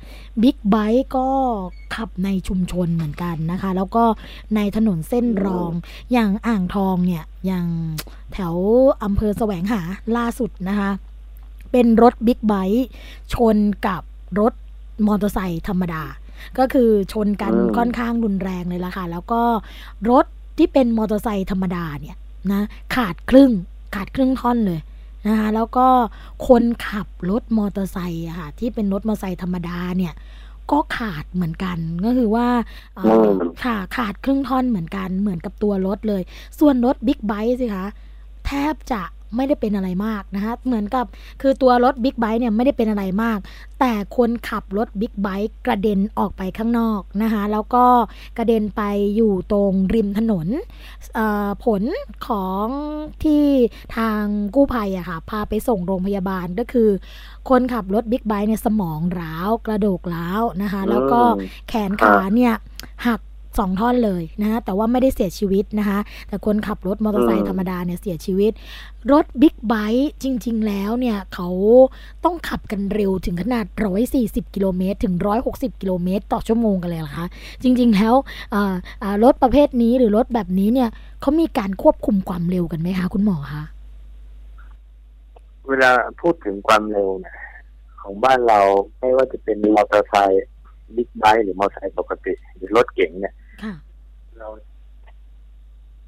[0.43, 1.27] บิ๊กไบค์ก็
[1.95, 4.03] ขับในชุมชนเหมือนกันนะคะ แล้วก็
[4.55, 5.71] ในถนนเส้นรอง
[6.11, 7.67] อย่างอ่างทองเนี่ยอย่าง
[8.33, 8.55] แถว
[9.03, 9.81] อำเภอแสวงหา
[10.17, 10.89] ล่าสุดนะคะ
[11.71, 12.87] เป็นรถบิ๊กไบค์
[13.33, 14.01] ชนกับ
[14.39, 14.53] รถ
[15.07, 16.03] มอเตอร์ไซค์ธรรมดา
[16.57, 19.41] ก็คือชนกันอืมค่อนข้างรุนแรงเลยล่ะค่ะ แล้วก็
[20.11, 20.25] รถ
[20.57, 22.17] ที่เป็นมอเตอร์ไซค์ธรรมดาเนี่ย
[22.51, 22.61] นะ
[22.95, 23.51] ขาดครึ่ง
[23.95, 24.79] ขาดครึ่งท่อนเลย
[25.27, 25.87] นะคะแล้วก็
[26.47, 30.13] คนขับรถมอเตอร์ไซค์อะค่ะที่เป็นรถมอเตอร์ไซค์ธรรมดาเนี่ย
[30.71, 32.47] ก็ขาดเหมือนกันก็คือว่า
[32.95, 33.27] เอ่อ
[33.63, 36.21] ค่ะขาดครึ่งท่อนเหมือนกันเหมือนกับตัวรถเลย
[36.59, 37.85] ส่วนรถบิ๊กไบค์สิคะ
[38.45, 39.01] แทบจะ
[39.35, 41.05] ไม่ได้เป็นอะไรมากนะคะเหมือนกับ
[41.41, 43.39] คือตัวรถบิ๊กไบค์เนี่ยไม่ได้เป็นอะไรมาก
[43.79, 47.85] แต่คนขับรถบิ๊กไบค์กระเด็นออกไปข้างนอกนะคะแล้วก็
[48.37, 48.81] กระเด็นไป
[49.15, 50.47] อยู่ตรงริมถนน
[51.15, 51.81] เอ่อผล
[52.27, 52.65] ของ
[53.23, 53.45] ที่
[53.95, 54.23] ทาง
[54.55, 56.89] กู้ภัยอะค่ะพาไปส่งโรงพยาบาลก็คือ
[57.49, 62.53] คนขับรถบิ๊กไบค์เนี่ยสมองร้าวกะโหลกร้าวนะคะแล้วก็อืมแขนขาเนี่ย
[63.07, 63.21] หัก
[63.59, 68.51] สองท่อนเลยนะแต่ว่าไม่ได้เสียชีวิตนะคะ แต่คนขับรถมอเตอร์ไซค์ธรรมดาเนี่ยเสียชีวิต
[69.11, 71.49] รถบิ๊กไบค์จริง ๆ แล้วเนี่ยเขา
[72.23, 73.65] ต้องขับกันเร็วถึงขนาด
[74.09, 75.15] 140 กิโลเมตร ถึง
[75.47, 77.27] 160 กิโลเมตร ต่อชั่วโมงกันเลยเหรอคะ
[77.63, 78.13] จริง ๆ แล้ว
[79.23, 80.89] รถประเภทนี้หรือรถแบบนี้เนี่ย
[81.21, 83.63] เขามีการควบคุมความเร็วกันไหมคะ คุณหมอคะ
[85.67, 87.35] เวลาพูดถึงความเร็วเนี่ย
[88.01, 88.59] ของบ้านเรา
[88.99, 90.45] ไม่ว่าจะเป็นมอเตอร์ไซค์
[90.95, 93.33] บิ๊กไบค์หรือมอเตอร์ไซค์ปกติ หรือรถเก๋งเนี่ย
[94.37, 94.47] เรา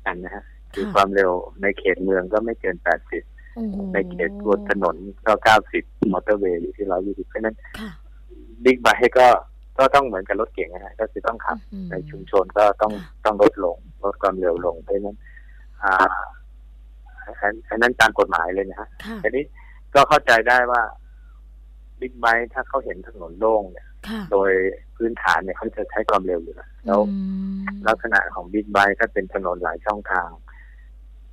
[0.05, 1.31] อันนะฮะคือความเร็ว
[1.61, 3.23] ในเขตเมืองก็ไม่เกินแปดสิบ
[3.93, 4.95] ในเขตบนถนน
[5.27, 7.55] ก็เก้าสิบมอเตอร์เวย์อยู่ที่ร้อยยี่สิบเพราะนั้น
[8.63, 9.27] บิ๊กไบค์ก็
[9.77, 11.57] ก็ต้องเหมือนกับรถเก๋งนะฮะก็คือต้องขับ
[11.91, 12.91] ในชุมชนก็ต้อง
[13.25, 15.17] ต้องลดลงลดความเร็วลงเพราะนั้น
[15.83, 15.93] อ่า
[17.69, 18.87] อันนั้นตามกฎหมายเลยนะฮะ
[19.23, 19.43] ทีนี้
[19.95, 20.81] ก็เข้าใจได้ว่า
[21.99, 23.87] บิ๊กไบค์ถ้าเขาเห็นถนนโล่งเนี่ย
[24.31, 24.51] โดย
[24.95, 26.99] พื้นฐานเนี่ยเขาจะใช้ความเร็วอยู่แล้วแล้ว
[27.87, 30.29] ลักษณะของบิ๊กไบค์ถ้าเป็นถนนหลายช่องทาง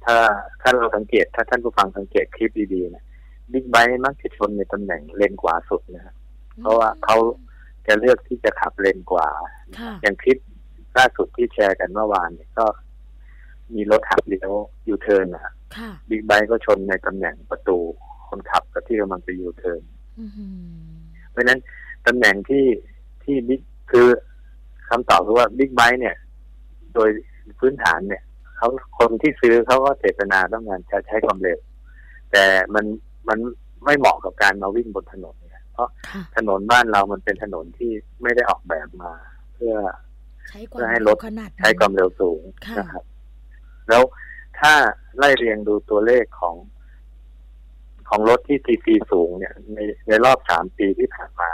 [0.05, 0.17] ถ้า
[0.61, 3.05] ถ้าเราสังเกต ถ้าท่านผู้ฟังสังเกตคลิปดีๆเนี่ย
[3.53, 6.15] บิ๊กไบค์มักจะชนในตำแหน่งเลนขวาสุดนะฮะ
[6.61, 7.17] เพราะว่าเขา
[7.87, 9.29] จะเลือกที่จะขับเลนขวา
[10.03, 10.39] อย่างคลิป
[10.99, 12.67] ล่าสุดที่แชร์กันเมื่อวานเนี่ยก็
[13.75, 14.51] มีรถหักเลี้ยว
[14.89, 15.53] ยูเทิร์นนะฮะ
[16.09, 17.79] บิ๊กไบค์ก็ชนในตำแหน่งประตู
[18.29, 19.83] คนขับกับที่กำลังไปยูเทิร์น
[21.31, 21.61] เพราะนั้น
[22.07, 22.67] ตำแหน่งที่
[23.25, 23.61] ที่บิ๊ก
[23.91, 24.07] คือ
[24.89, 26.17] คำตอบคือว่าบิ๊กไบค์เนี่ย
[26.95, 27.11] โดย
[27.59, 28.23] พื้นฐานเนี่ย
[28.57, 31.59] เขาคนที่ซื้อเขาก็เจตนาต้องการจะใช้ความเร็ว
[32.33, 32.85] แต่มัน
[33.29, 33.39] มัน
[33.85, 35.89] ไม่เหมาะกับการมาวิ่งบนถนนเนี่ยเพราะ
[36.37, 39.13] ถนนบ้านเรามันเป็นถนนที่ไม่ได้ออกแบบมา
[39.55, 39.75] เพื่อ
[40.71, 41.17] เพื่อให้รถ
[41.61, 42.43] ใช้ความเร็วสูง
[42.79, 43.05] นะครับ
[43.89, 44.03] แล้ว
[44.61, 44.73] ถ้า
[45.19, 46.57] ไล่เรียงดูตัวเลขของ
[48.09, 51.51] ของรถที่ซีซีสูงเนี่ย ในในรอบสามปีที่ผ่านมา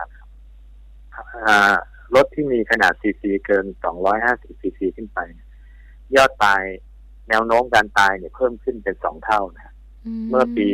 [2.15, 5.19] รถที่มีขนาดซีซีเกินสองร้อยห้าสิบซีซีขึ้นไป
[6.17, 6.63] ยอดตาย
[7.29, 9.75] แนวโน้มการตายเนี่ยเพิ่มขึ้นเป็นสองเท่านะ
[10.29, 10.69] เมื่อปี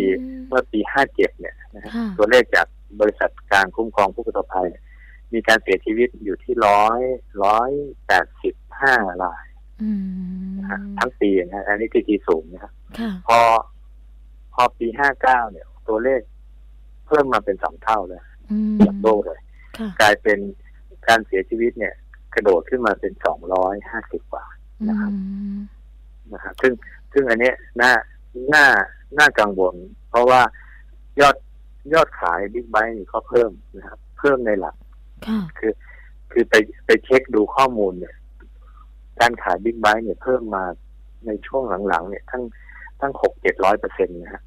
[0.49, 2.67] เมื่อปีห้าเจ็ดเนี่ยนะตัวเลขจาก
[3.01, 4.69] บริษัทการคุ้มครองผู้ประสบภัย
[5.33, 7.01] มีการเสียชีวิตอยู่ที่ร้อย
[7.45, 7.71] ร้อย
[8.07, 9.45] แปดสิบห้าราย
[10.99, 12.73] ทั้งปีนะอันนี้คือทีสูงนะครับ
[13.27, 13.39] พอ
[14.55, 16.21] พอปีห้าเก้าเนี่ย ตัวเลข
[17.07, 18.23] เพิ่มมาเป็นสองเท่าเลย
[18.87, 19.41] จากโลเลย
[20.01, 20.39] กลายเป็น
[21.09, 21.95] การเสียชีวิตเนี่ย
[22.35, 24.45] กระโดดขึ้นมาเป็นสองร้อยห้าสิบกว่า
[24.89, 25.13] นะครับ
[26.33, 26.73] นะครับซึ่ง
[27.13, 27.93] ซึ่งอันนี้น่า
[28.55, 28.67] น่า
[29.19, 29.75] น่ากังวล
[30.11, 30.41] เพราะว่า
[31.21, 31.37] ยอด
[31.95, 34.77] ยอดขายบิ๊กไบค์นี่ก็เพิ่มนะครับ เพิ่มในหลัก
[35.59, 35.73] คือ
[36.33, 36.55] คือไป
[36.87, 38.15] ไปเช็คดูข้อมูลเนี่ย
[39.21, 40.65] การขายบิ๊กไบค์เนี่ยเพิ่มมา
[41.27, 42.43] ในช่วงหลังๆเนี่ยทั้ง
[43.01, 44.43] ทั้งหกเจ็ดร้อยเปอร์เซ็นต์นะฮะ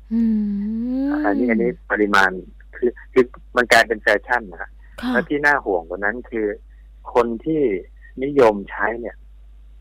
[1.25, 2.29] อันนี้อันนี้ปริมาณ
[2.77, 3.23] คือคือ
[3.57, 4.69] มันกลายเป็นแฟชั่นนะฮะ
[5.13, 6.47] และที่น่าห่วงกว่านั้นคือ
[7.13, 7.61] คนที่
[8.23, 9.15] นิยมใช้เนี่ย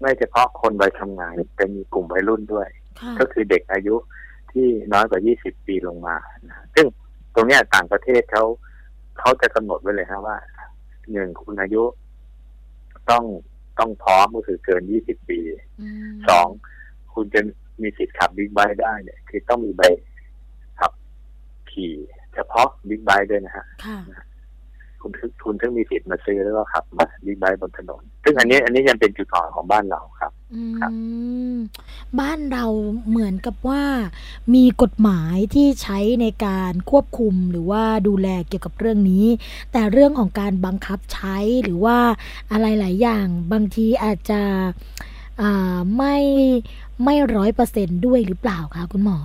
[0.00, 2.68] ไม่เฉพาะคนวัยทำงานเป็นกลุ่มวัยรุ่นด้วย
[3.18, 3.96] ก็คือเด็กอายุ
[4.52, 6.16] ที่น้อยกว่า 20 ปีลงมา
[6.74, 6.86] ซึ่ง
[7.34, 8.44] ตรงนี้ต่างประเทศเขา
[9.18, 10.36] เขาจะกำหนดไว้เลยฮะว่า
[11.12, 11.82] หนึ่งคุณอายุ
[13.10, 13.24] ต้อง
[13.78, 15.40] ต้องพร้อมก็คือเกิน 20 ปี
[16.28, 16.46] สอง
[17.14, 17.40] คุณจะ
[17.82, 19.82] มีสิทธิ์ขับบิ๊กไบค์ได้เนี่ยคือต้องมีใบ
[20.78, 20.92] ขับ
[21.70, 21.92] ขี่
[22.34, 23.66] เฉพาะบิ๊กไบค์ด้วยนะฮะ
[25.06, 30.32] คุณทุนถึงมีสิทธิ์มาซื้อแล้วก็ขับมาบิ๊กไบค์บนถนน ซึ่งอันนี้อันนี้ยังเป็นจุดอ่อนของบ้านเราครับ
[30.80, 30.92] ครับ
[32.20, 32.66] บ้านเรา
[33.08, 33.82] เหมือนกับว่า
[34.54, 39.26] มีกฎหมายที่ใช้ในการควบคุมหรือว่าดูแลเกี่ยวกับเรื่องนี้
[39.72, 41.98] แต่เรื่องของการบังคับใช้หรือว่า
[42.52, 44.42] อะไรหลายอย่าง บางทีอาจจะ
[45.96, 46.16] ไม่
[47.04, 49.18] ไม่ร้อยเปอร์เซ็นด้วยหรือเปล่าคะคุณหมอ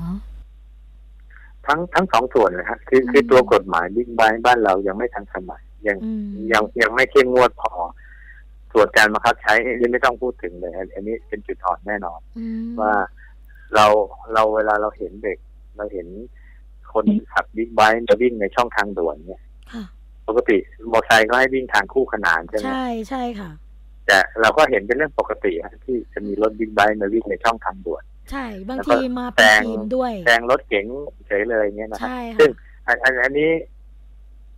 [1.68, 5.98] ทั้งทั้งสองส่วนเลยครับคือคือตัวกฎหมายบิ๊กไบค์บ้านเรายังไม่ทันสมัย ยัง
[6.52, 7.72] ยังยังไม่เข้มงวดพอ
[8.74, 12.20] ส่วนการบังคับใช้ยังไม่ต้องพูดถึงเลย อันนี้เป็นจุดอ่อนแน่นอน
[12.82, 12.94] ว่า
[13.76, 13.86] เรา
[14.34, 15.38] เราเวลาเราเห็นเด็ก
[15.78, 16.08] เราเห็น
[16.94, 19.42] คนขับบิ๊กไบค์จะวิ่งในช่องทางด่วนเนี่ย
[20.28, 23.52] ปกติมอเตอร์ไซค์ก็ให้วิ่งทางคู่ขนานใช่ไหมใช่ใช่ค่ะ
[24.08, 25.54] แต่เราก็เห็นเป็นเรื่องปกติ
[25.86, 30.86] ที่จะมีรถบิ๊กไบค์มาวิ่งในช่องทางด่วน ใช่ บางทีมาเป็นทีมด้วยแซงรถเก๋ง
[31.28, 32.08] เฉยเลยเงี้ยนะฮะ
[32.40, 32.50] ซึ่ง
[32.88, 33.50] อันอันนี้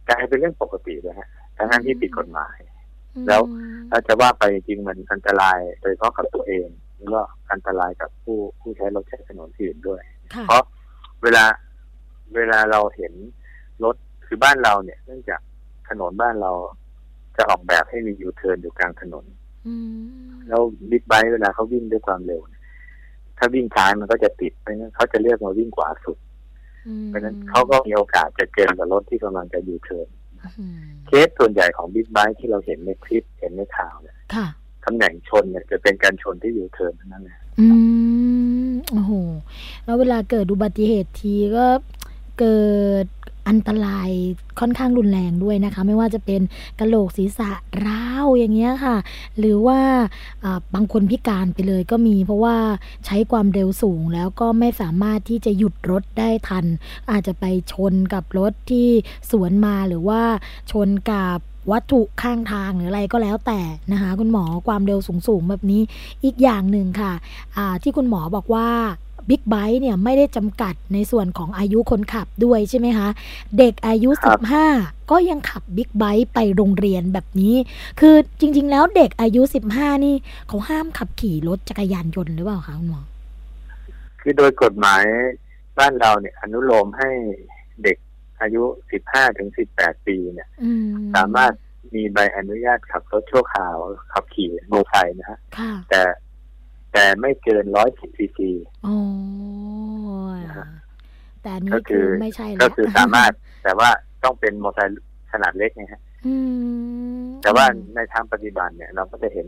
[0.08, 2.58] กลายเป็นเรื่องปกติเลยฮะทั้งนั้นที่ผิดกฎหมาย
[3.28, 3.42] แล้ว
[3.90, 10.02] ถ้าจะว่าไปจริงมันอันตรายโดยเฉพาะกับตัวเองแล้วก็อันตรายกับผู้ผู้ใช้รถใช้ถนนที่อื่นด้วย
[10.48, 10.64] เพราะ
[11.24, 11.46] เวลา
[12.36, 13.14] เวลาเราเห็น
[13.84, 15.42] รถคือบ้านเราเนี่ย เนื่องจาก
[15.90, 16.52] ถนนบ้านเรา
[17.38, 19.26] จะออกแบบให้มียูเทิร์นอยู่กลางถนน
[20.48, 20.62] แล้ว
[20.92, 22.42] บิ๊กไบค์เวลาเขาวิ่งด้วยความเร็ว
[23.38, 26.18] ถ้าวิ่งช้ามันก็จะติดเพราะนั้นเขาจะเลือกมาวิ่งขวาสุด
[27.08, 30.08] เพราะนั้นเขาก็มีโอกาสจะเกิดกับรถที่กำลังจะยูเทิร์น
[31.08, 34.18] เคสส่วนใหญ่ของบิ๊กไบค์ที่เราเห็นในคลิปเห็นในข่าวเนี่ย
[34.86, 37.68] ตำแหน่งชนเนี่ยจะเป็นการชนที่อยู่เทิร์นนั่นแหละอื
[38.70, 39.12] มโอ้โห
[39.84, 41.68] แล้วเวลาเกิดอุบัติเหตุทีก็
[42.40, 42.64] เกิ
[43.06, 43.08] ด
[43.48, 44.10] อันตราย
[44.60, 46.42] ค่อนข้างรุนแรงด้วยนะคะ ไม่ว่าจะเป็น
[46.80, 47.52] กระโหลกศีรษะ
[47.86, 48.98] ร้าวอย่างเงี้ยค่ะ
[49.40, 49.80] หรือว่า
[50.76, 52.56] บางคนพิการไปเลยก็มี เพราะว่า
[53.06, 56.66] ใช้ความเร็วสูงแล้วก็ไม่สามารถที่จะหยุดรถได้ทัน
[57.12, 58.88] อาจจะไปชนกับรถที่
[59.32, 60.22] สวนมาหรือว่า
[60.72, 61.40] ชนกับ
[61.72, 65.82] วัตถุข้างทางหรืออะไรก็แล้วแต่นะคะ คุณหมอความเร็วสูงๆแบบนี้
[66.24, 67.14] อีกอย่างหนึ่งค่ะ
[67.84, 68.70] ที่คุณหมอบอกว่า
[69.30, 73.08] บิ๊กไบค์เนี่ยไม่ได้จำกัดในส่วนของอายุคนขับด้วยใช่ไหมคะ
[73.58, 74.40] เด็กอายุครับ
[74.74, 77.56] 15 ก็ยังขับบิ๊กไบค์ไปโรงเรียนแบบนี้
[78.00, 79.42] คือจริง ๆ แล้วเด็กอายุ
[79.74, 80.16] 15 นี่
[80.48, 83.04] เขาห้ามขับขี่รถจักรยานยนต์หรือเปล่าคะคุณหมอ
[84.22, 85.04] คือโดยกฎหมาย
[85.80, 87.10] บ้านเราเนี่ยอนุโลมให้
[87.84, 87.98] เด็ก
[88.42, 88.64] อายุ
[89.02, 91.54] 15 ถึง 18 ปีเนี่ยอืมสามารถ
[91.96, 93.76] มีใบอนุญาตขับรถชั่วคราว
[94.14, 96.02] ขับขี่มอเตอร์ไซค์นะฮะค่ะแต่
[96.94, 98.50] แต่ไม่เกิน110ซีซี
[98.84, 98.96] โอ้
[100.46, 100.68] นะฮะ
[101.42, 103.32] แต่อันนี้ก็คืคืออไม่ใช่แล้วก็คือสามารถ
[103.64, 103.90] แต่ว่า
[104.24, 105.02] ต้องเป็นมอเตอร์ไซค์
[105.32, 106.36] ขนาดเล็กไงฮะอื
[107.22, 109.48] มแต่ว่าในทางปฏิบัติเนี่ย เราก็จะเห็น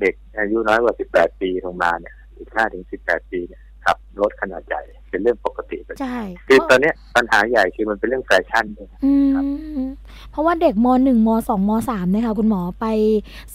[0.00, 4.82] เด็กอายุน้อยกว่า18ปีลงมาเนี่ย15ถึง18ปีเนี่ยขับรถขนาดใหญ่
[5.16, 9.44] เป็นเรื่องปกติไปใช่คือตอนเนี้ยปัญหาใหญ่คือมันเป็นเรื่องแฟชั่นด้วยนะอืครับ
[9.84, 9.86] ม
[10.30, 12.86] เพราะว่าเด็กมหนึ่งมสองมสามเนี่ยค่ะคุณหมอไป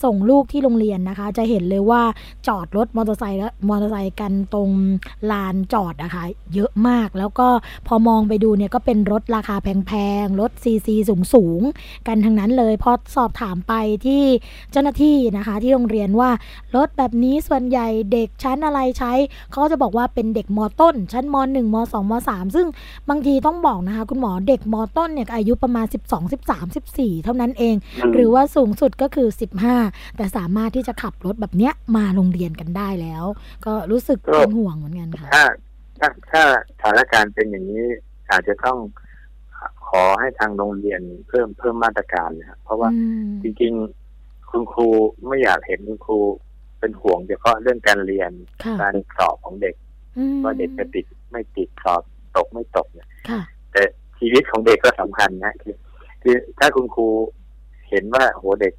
[0.03, 2.01] ส่งลูกที่โรงเรียนนะคะ จะเห็นเลยว่า
[2.47, 4.69] จอดรถมอเตอร์ไซค์และมอเตอร์ไซค์กันตรง
[5.31, 7.47] ลานจอดนะคะเยอะมากแล้วก็
[7.87, 9.91] พอมองไปดูเนี่ยก็เป็นรถราคาแพ
[10.23, 10.95] งๆรถซีซี
[11.33, 13.73] สูงๆกันทั้งนั้นเลยพอสอบถามไป
[14.05, 14.23] ที่
[14.71, 16.29] เจ้าหน้าที่นะคะ ที่โรงเรียนว่า
[16.75, 19.13] รถแบบนี้ส่วนใหญ่เด็กชั้นอะไรใช้
[19.51, 22.67] เขาก็จะบอกว่าเป็นเด็กมต้น ชั้นมหนึ่งมสองมสามซึ่ง
[23.09, 27.75] บางทีต้องบอกนะคะ คุณหมอเด็กมต้นเนี่ยอายุประมาณ 12 13 14 เท่านั้นเอง
[28.13, 29.27] หรือว่าสูงสุดก็คือ
[29.73, 33.23] 15 แต่สามารถที่จะขับรถแบบเนี้ยมาโรงเรียนกันได้แล้ว
[33.65, 35.43] ก็รู้สึกเป็นห่วงเหมือนกันค่ะถ้า
[35.99, 37.85] ถ้าถ้าสถานการณ์เป็นอย่างนี้
[38.31, 38.77] อาจจะต้อง
[39.87, 44.87] ขอให้ทางโรงเรียนเพิ่มเพิ่มมาตรการนะครับเพราะว่าอืมจริงๆคุณครู
[45.27, 46.19] ไม่อยากเห็นคุณครู
[46.79, 48.31] เป็นห่วงเฉพาะเรื่องการเรียน
[48.63, 49.75] ค่ะการสอบของเด็ก
[50.17, 52.03] อืมว่าเด็กจะติด ไม่ติดสอบ
[52.37, 53.41] ตกไม่ตกเนี่ยค่ะ
[53.71, 53.83] แต่
[54.19, 55.75] ชีวิตของเด็กก็สำคัญนะคือ
[56.23, 57.07] คือถ้าคุณครู
[57.89, 58.73] เห็นว่าโหเด็ก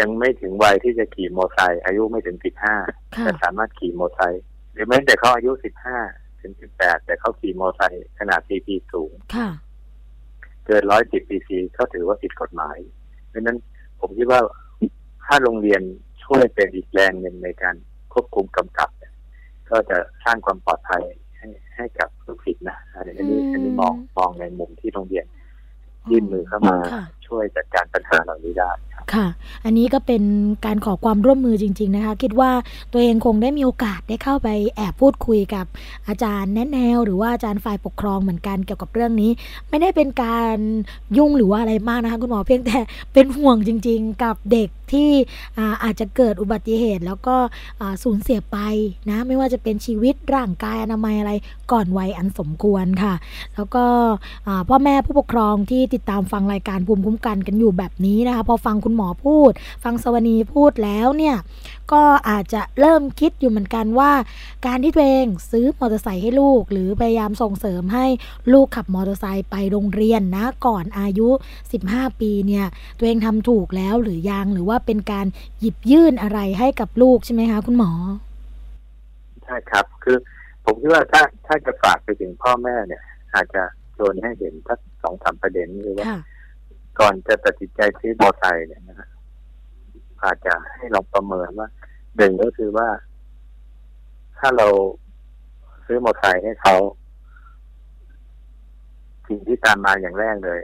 [0.00, 2.76] ยังไม่ถึงวัยที่จะขี่มอเตอร์ไซค์อายุไม่ถึงสิบห้า
[3.16, 5.98] ค่ะแต่สามารถขี่มอเตอร์ไซค์หรือแม้แต่เขาอายุสิบห้า
[6.40, 9.48] ถึงสิบแปดแต่เขาขี่มอเตอร์ไซค์ขนาดซีพีสูงค่ะ
[10.66, 12.78] เกินร้อยสิบซีซีก็ถือว่าผิดกฎหมาย
[13.28, 13.58] เพราะฉะนั้น
[14.00, 14.40] ผมคิดว่า
[15.26, 15.82] ถ้าโรงเรียน
[16.24, 17.74] ช่วยเป็นอีกแรงหนึ่งในการ
[18.12, 19.12] ควบคุมกำกับเนี่ย
[19.70, 21.02] ก็จะสร้างความปลอดภัย
[21.48, 25.26] ให้ให้กับลูกศิษย์นะอันนี้อันนี้อันนี้มองมองในมุมที่โรงเรียน
[26.10, 29.26] ยื่นมือเข้ามาค่ะ ช่วยจัดการปัญหาเหล่านี้ได้ครับ ค่ะ
[29.64, 30.22] อันนี้ก็เป็น
[30.66, 32.50] การขอความร่วมมือจริง ๆ นะคะ คิดว่า
[32.92, 35.66] ตัวเองคงได้มีโอกาสได้เข้าไปแอบพูดคุยกับ
[36.08, 39.30] อาจารย์แนะแนว หรือว่าอาจารย์ฝ่ายปกครองเหมือนกันเกี่ยวกับเรื่องนี้
[39.68, 40.56] ไม่ได้เป็นการ
[41.16, 42.78] ยุ่งหรือว่าอะไรมากนะคะ คุณหมอเพียงแต่
[43.12, 45.10] เป็นห่วงจริง ๆ กับเด็ก ที่
[45.84, 47.36] อาจจะเกิดอุบัติเหตุ แล้วก็
[48.02, 48.58] สูญเสียไป
[49.10, 51.32] นะไม่ว่าจะเป็นชีวิตร่างกายอนามัยอะไร
[51.72, 53.14] ก่อนวัยอันสมควรค่ะ
[53.54, 53.84] แล้วก็
[54.68, 59.52] พ่อแม่ผู้ปกครองที่ติดตามฟังรายการภูมิคุ้มกันกันอยู่แบบนี้นะคะพอฟังคุณหมอพูด
[59.84, 61.36] ฟังสวนีพูดแล้วเนี่ย
[61.92, 64.12] ก็อาจจะเริ่มคิดอยู่เหมือนกันว่า
[64.66, 68.06] การที่ตัวเองซื้อมอเตอร์ไซค์ให้ลูก หรือพยายามส่งเสริมให้
[68.52, 71.28] ลูกขับมอเตอร์ไซค์ไปโรงเรียนนะก่อนอายุ
[71.74, 72.66] 15 ปีเนี่ย
[72.98, 75.26] ตัวเองทำถูกแล้วหรือยังหรือว่าเป็นการ
[75.60, 77.90] หยิบยื่นอะไรให้กับลูกใช่ไหมคะคุณหมอ
[79.44, 80.16] ใช่ครับคือ
[80.64, 83.02] ผมคิดว่าถ้าถ้าจะฝากไปถึงพ่อแม่เนี่ย
[83.34, 83.62] อาจจะ
[83.96, 86.20] ชวนให้เห็นทักสองสามประเด็นคือว่าค่ะ
[87.00, 89.08] ก่อนจะตัดสินใจซื้อมอเตอร์ไซค์เนี่ยนะฮะ
[90.24, 91.68] อาจจะให้ลองประเมินว่า
[92.18, 92.88] หนึ่งก็คือว่า
[94.38, 94.68] ถ้าเรา
[95.86, 96.76] ซื้อมอเตอร์ไซค์ให้เขา
[99.26, 100.60] สิ่งที่ตามมาอย่างแรกเลย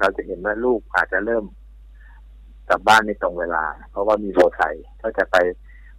[0.00, 1.44] เราจะเห็นว่าลูกอาจจะเริ่ม
[2.68, 5.36] กลับบ้านไม่ตรงเวลา เพราะว่ามีมอเตอร์ไซค์ก็จะไป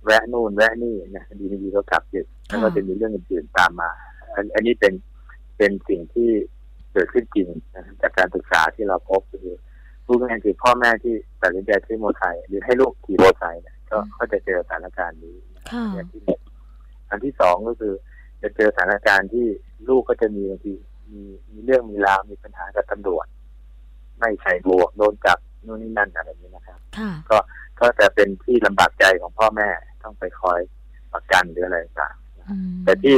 [0.05, 3.89] แวะนู่นแวะนี่นะดีดีก็กลับดึกแล้วก็จะมีเรื่องอื่นๆตามมา
[4.55, 4.93] อันนี้เป็น
[5.57, 6.29] เป็นสิ่งที่
[6.93, 7.47] เกิดขึ้นจริง
[8.01, 9.55] จากการศึกษาที่เราพบคือ
[10.05, 15.37] พูดง่คือพ่อแม่ที่ตัดสินใจซื้อมอเตอร์ไซค์หรือให้ลูกขี่มอเตอร์ไซค์เนี่ย ก็ก็จะเจอสถานการณ์นี้
[15.71, 16.41] ค่ะอย่างที่หนึ่ง
[17.09, 17.93] อันที่สองก็คือ
[18.41, 19.45] จะเจอสถานการณ์ที่
[19.89, 20.73] ลูกก็จะมีบางที
[21.11, 21.21] มี
[21.51, 23.25] มีเรื่องมีราวมีปัญหากับตำรวจ
[24.19, 27.11] ไม่ใส่บวกโดนจับนู่นนี่นั่นอะไรอย่างนี้นะครับค่ะ
[27.79, 29.69] ก็จะเป็นที่ลำบากใจของพ่อแม่
[30.03, 30.59] ต้องไปคอย
[31.13, 32.15] ประกันหรืออะไรต่าง
[32.49, 33.15] อืมแต่ที่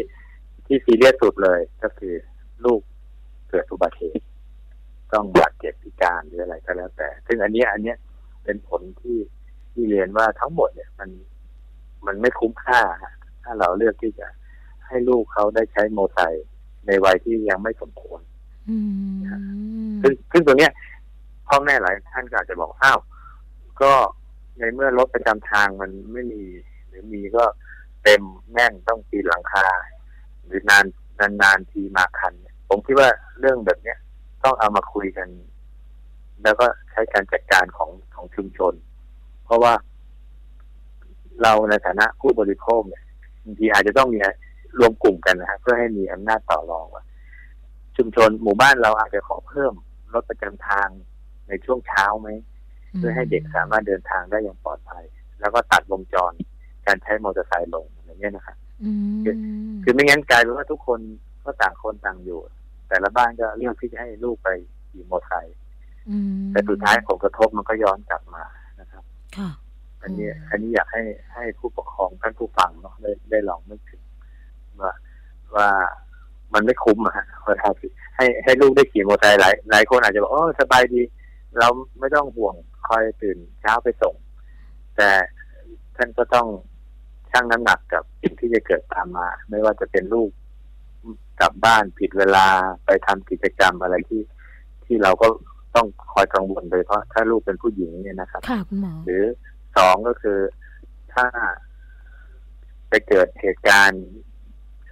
[0.65, 2.13] ที่ซีเรียสสุดเลยก็คือ
[2.65, 2.81] ลูก
[3.49, 4.25] เกิดอุบัติเหตุ
[5.13, 7.97] ต้องบาดเจ็บพิการหรืออะไรก็แล้วแต่ ซึ่งอันเนี้ยอันเนี้ย
[8.43, 9.17] เป็นผลที่
[9.73, 11.09] ที่เรียนว่าทั้งหมดเนี่ยมัน
[12.05, 12.81] มันไม่คุ้มค่า
[13.43, 14.27] ถ้าเราเลือกที่จะ
[14.87, 16.45] ให้ลูกเขาได้ใช้โมอไซค์
[16.87, 18.21] ในวัยที่ยังไม่สมควร
[18.69, 18.77] อื
[19.13, 19.17] ม
[20.01, 20.71] ซึ่งซึ่งตรงเนี้ย
[21.47, 22.99] พ่อแม่หลายท่านก็อาจจะบอกอ้าว
[23.81, 23.93] ก็
[24.59, 26.43] ในเมื่อรถประจำทางมันไม่มี
[26.87, 27.43] หรือมีก็
[28.03, 28.21] เต็ม
[28.53, 29.67] แน่นต้องปีนหลังคา
[30.45, 30.85] หรือนาน
[31.19, 33.09] นานนานทีมาคันเนี่ยผมคิดว่า
[33.39, 33.97] เรื่องแบบเนี้ย
[34.43, 35.27] ต้องเอามาคุยกัน
[36.43, 38.90] แล้วก็ใช้การจัดการของของชุมชนเพ
[39.51, 39.73] ราะว่า
[41.41, 43.03] เราในฐานะผู้บริโภคเนี่ย
[43.43, 44.19] บางทีอาจจะต้องมี
[44.79, 47.03] รวมกลุ่มกันนะฮะเพื่อให้มีอำนาจต่อรองว่า
[47.97, 49.73] ชุมชนหมู่บ้านเราอาจจะขอเพิ่ม
[50.13, 50.87] รถประจำทาง
[51.47, 52.29] ในช่วงเช้าไหม
[52.97, 55.03] เพื่อให้เด็กสามารถเดินทางได้อย่างปลอดภัย
[55.39, 56.33] แล้วก็ตัดวงจร
[56.87, 59.21] การใช้มอเตอร์ไซค์ลงอย่างเงี้ยนะครับอืม
[59.83, 60.99] คือไม่งั้นกลายเป็นว่าทุกคน
[61.43, 62.39] ก็ต่างคนต่างอยู่
[62.89, 64.49] แต่ละบ้านก็เลือกที่จะให้ลูกไป
[64.89, 65.55] ขี่มอเตอร์ไซค์
[66.09, 68.60] อืมแต่สุดท้ายผลกระทบมันก็ย้อนกลับมานะ
[69.37, 69.71] ครับค่ะ
[70.03, 71.03] อันนี้อืมอันนี้อยากให้
[71.33, 74.01] ให้ผู้ปกครองท่านผู้ฟังเนาะได้ได้ลองนึกถึง
[74.81, 74.91] ว่า
[75.55, 75.69] ว่า
[76.53, 81.01] มันไม่คุ้มอะฮะเวลาที่ให้ให้ลูกได้ขี่มอเตอร์ไซค์หลายหลายคนอาจจะบอกโอ้สบายดี
[81.59, 81.67] เรา
[81.99, 82.55] ไม่ต้องห่วง
[82.87, 84.15] คอยตื่นเช้าไปส่ง
[84.97, 85.09] แต่
[85.97, 86.47] ท่านก็ต้อง
[87.31, 90.31] ชั่งน้ำหนักกับสิ่งที่จะเกิดตามมา ไม่ว่าจะเป็นลูก
[91.39, 92.47] กลับบ้านผิดเวลา
[92.85, 94.21] ไปทำกิจกรรมอะไรที่
[94.85, 95.27] ที่เราก็
[95.75, 99.23] ต้องคอยกังวลโดยเฉพาะถ้าลูกเป็นผู้หญิงเนี่ยนะครับค่ะคุณหมอหรือ
[99.77, 100.39] สองก็คือ
[101.13, 101.25] ถ้า
[102.89, 104.05] ไปเกิดเหตุการณ์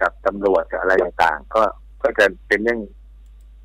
[0.00, 1.62] กับตำรวจกับอะไรต่างๆ ก็
[2.02, 2.80] ก็จะเป็นเรื่อง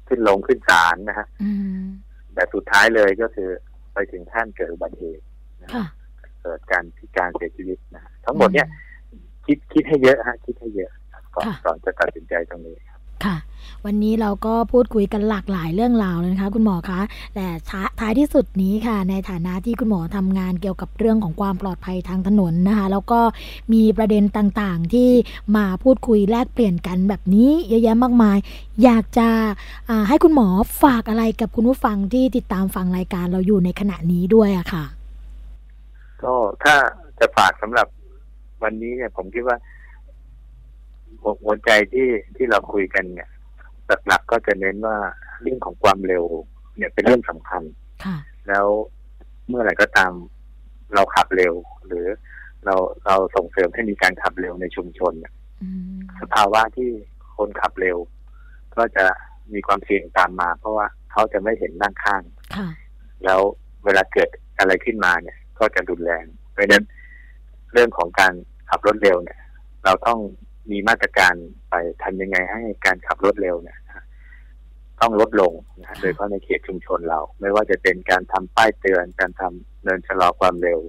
[0.07, 1.51] ขึ้นลงขึ้นศาลนะฮะอื
[1.84, 1.86] ม
[2.34, 3.49] แต่สุดท้ายเลยก็คือ
[3.93, 5.24] ไปถึงขั้นเกิดอุบัติเหตุ
[5.61, 5.86] นะค่ะ
[6.41, 8.68] เกิดการพิการเสียชีวิตนะฮะทั้งหมดเนี่ย
[9.45, 12.76] คิดคิดให้เยอะฮะ คิดให้เยอะครับก่อนค่ะก่อนจะตัดสินใจตรงนี้
[13.24, 13.36] ค่ะ
[13.86, 17.01] วันนี้เราก็พูดคุยกันหลากหลายเรื่องราวเลยนะคะ คุณหมอคะ
[17.36, 17.45] แต่
[17.99, 23.20] ท้ายที่สุดนี้ค่ะ ในฐานะที่คุณหมอทำงานเกี่ยวกับเรื่องของความปลอดภัยทางถนนนะคะ แล้วก็
[23.74, 25.09] มีประเด็นต่างๆที่
[25.57, 28.38] มาพูดคุยแลกเปลี่ยนกันแบบนี้เยอะแยะมากมาย
[28.84, 29.28] อยากจะ
[30.07, 30.47] ให้คุณหมอ
[30.84, 34.84] ฝากอะไรกับคุณผู้ฟังที่ติดตามฟังรายการเราอยู่ในขณะนี้ด้วยอะค่ะ
[36.24, 36.76] ก็ถ้า
[37.20, 37.88] จะฝากสำหรับ
[38.63, 39.57] วันนี้เนี่ยผมคิดว่า
[41.26, 43.30] หัวหัวใจที่ที่เราคุยกันเนี่ย
[44.08, 44.98] หลักๆก็จะเน้นว่า
[45.42, 46.24] เรื่องของความเร็ว
[46.78, 47.64] เนี่ยเป็นเรื่องสำคัญ
[48.06, 48.18] ค่ะ
[48.48, 48.66] แล้ว
[49.48, 50.12] เมื่อไหร่ก็ตาม
[50.94, 51.54] เราขับเร็ว
[51.88, 52.06] หรือ
[52.66, 56.90] เราเราส่งเสริมให้มีการขับเร็วในชุมชนเนี่ยอืมสภาวะที่
[57.38, 57.98] คนขับเร็ว
[58.76, 59.06] ก็จะ
[59.54, 62.22] มีความเสี่ยงตามมา เพราะว่าเขาจะไม่เห็นด้านข้าง
[62.56, 62.68] ค่ะ
[63.24, 63.40] แล้ว
[63.86, 66.84] เวลาเกิดอะไรขึ้นมาเนี่ย ก็จะรุนแรงเพราะฉะนั้น
[67.74, 68.34] เรื่องของการ
[68.70, 69.40] ขับรถเร็วเนี่ย
[69.86, 70.20] เราต้อง
[70.72, 71.34] มีมาตรการ
[71.70, 74.05] ไปทำยังไงให้การขับรถเร็วเนี่ยนะ
[75.01, 80.80] ต้องลดลงนะฮะโดยเฉพาะในเขตชุมชนเรา ไม่ว่าจะเป็นการทำป้ายเตือน การทำเนินชะลอความเร็ว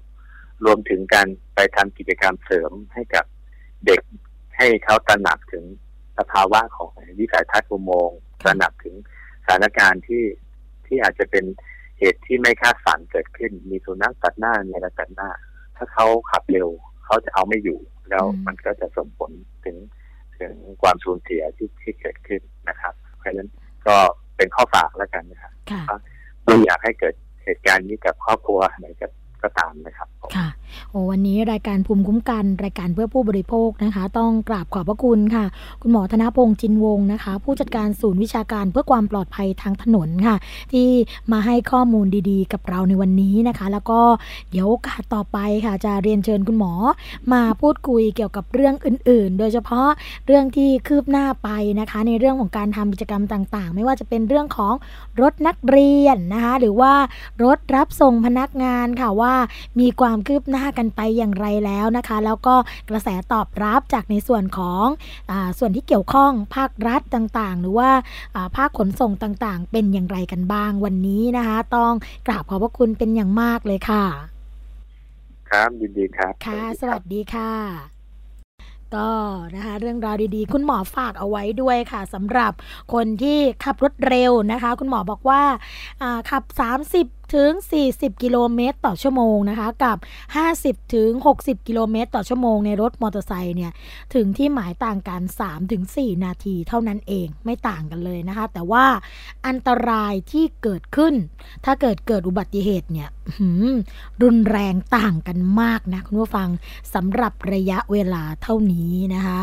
[0.65, 3.25] รวมถึงการไปทำกิจกรรมเสริมให้กับ
[3.87, 4.01] เด็ก
[4.57, 5.65] ให้เขาตระหนักถึง
[6.19, 8.95] สภาวะของวิสัยทัศน์อุโมงค์ตระหนักถึง
[9.45, 10.25] สถานการณ์ที่
[10.87, 11.45] ที่อาจจะเป็น
[11.99, 15.31] เหตุที่ไม่คาดฝันเกิดขึ้น มีสุนัขตัดหน้ามีอะไรตัดหน้า
[15.77, 16.69] ถ้าเขาขับเร็ว
[17.05, 17.79] เขาจะเอาไม่อยู่
[18.11, 19.31] แล้วอืมมันก็จะส่งผล
[19.65, 19.77] ถึง
[20.39, 23.51] ถึงความสูญเสียที่ที่เกิดขึ้นนะครับ เพราะฉะนั้น
[23.87, 23.97] ก็
[24.37, 25.99] เป็นข้อฝากแล้วกันนะครับค่ะ
[26.45, 29.11] ไม่อยากให้เกิดเหตุการณ์นี้กับครอบครัวไหนกับ
[29.43, 30.49] ก็ตามนะครับผมค่ะ
[30.91, 35.45] โอ้วันนี้รายการภูมิคุ้มกัน รายการเพื่อผู้บริโภคนะคะ ต้องกราบขอบพระคุณค่ะ
[35.83, 40.37] คุณหมอธนพงษ์จินวงศ์นะคะ ผู้จัดการศูนย์วิชาการเพื่อความปลอดภัยทางถนนค่ะ
[40.73, 40.89] ที่
[41.33, 44.01] มาให้ข้อมูลดีๆ กับเราในวันนี้นะคะ แล้วก็
[44.51, 46.73] เดี๋ยวโอกาสต่อไปค่ะ จะเรียนเชิญคุณหมอ
[47.33, 49.89] มาพูดคุยเกี่ยวกับเรื่องอื่น ๆ โดยเฉพาะ
[50.27, 51.49] เรื่องที่คืบหน้าไป
[51.81, 54.75] นะคะ ในเรื่องของการทำกิจกรรมต่างๆ ไม่ว่าจะเป็นเรื่องของ
[55.21, 56.93] รถนักเรียนนะคะ หรือว่า
[57.45, 59.35] รถรับส่งพนักงานค่ะว่า
[59.81, 62.55] มีความคืบหน้ากันไปอย่างไรแล้วนะคะ แล้วก็
[62.89, 64.87] กระแสตอบรับจากในส่วนของ
[65.31, 67.91] อาส่วนที่เกี่ยวข้องภาครัฐต่างๆ หรือว่า
[68.35, 71.93] อ่าภาคขนส่งต่างๆ เป็นอย่างไรกันบ้างวันนี้นะคะ ต้อง
[72.27, 74.05] กราบขอบพระคุณเป็นอย่างมากเลยค่ะ
[75.51, 77.53] ครับยินดีครับ ค่ะสครัวับสดีค่ะ
[78.97, 79.11] ก็
[79.55, 82.53] นะคะเรื่องราวดีๆ คุณหมอฝากเอาไว้ด้วยค่ะสำหรับ
[82.93, 85.43] คนที่ขับรถเร็วนะคะ คุณหมอบอกว่า
[86.03, 86.45] อ่าขับ
[86.87, 87.51] 30 ถึง
[87.89, 89.99] 40 กิโลเมตรต่อชั่วโมงนะคะกับ
[90.47, 91.11] 50 ถึง
[91.41, 93.73] 60 กิโลเมตรต่อชั่วโมงในรถมอเตอร์ไซค์เนี่ย
[94.15, 98.85] ถึงที่หมายต่างกัน 3 ถึง 4 นาทีเท่านั้นเองไม่ต่างกันเลยนะคะ แต่ว่า
[99.47, 101.15] อันตรายที่เกิดขึ้น
[101.65, 103.09] ถ้าเกิดเกิดอุบัติเหตุเนี่ย
[104.23, 106.49] รุนแรงต่างกันมากนะคุณผู้ฟัง
[106.95, 109.43] สำหรับระยะเวลาเท่านี้นะคะ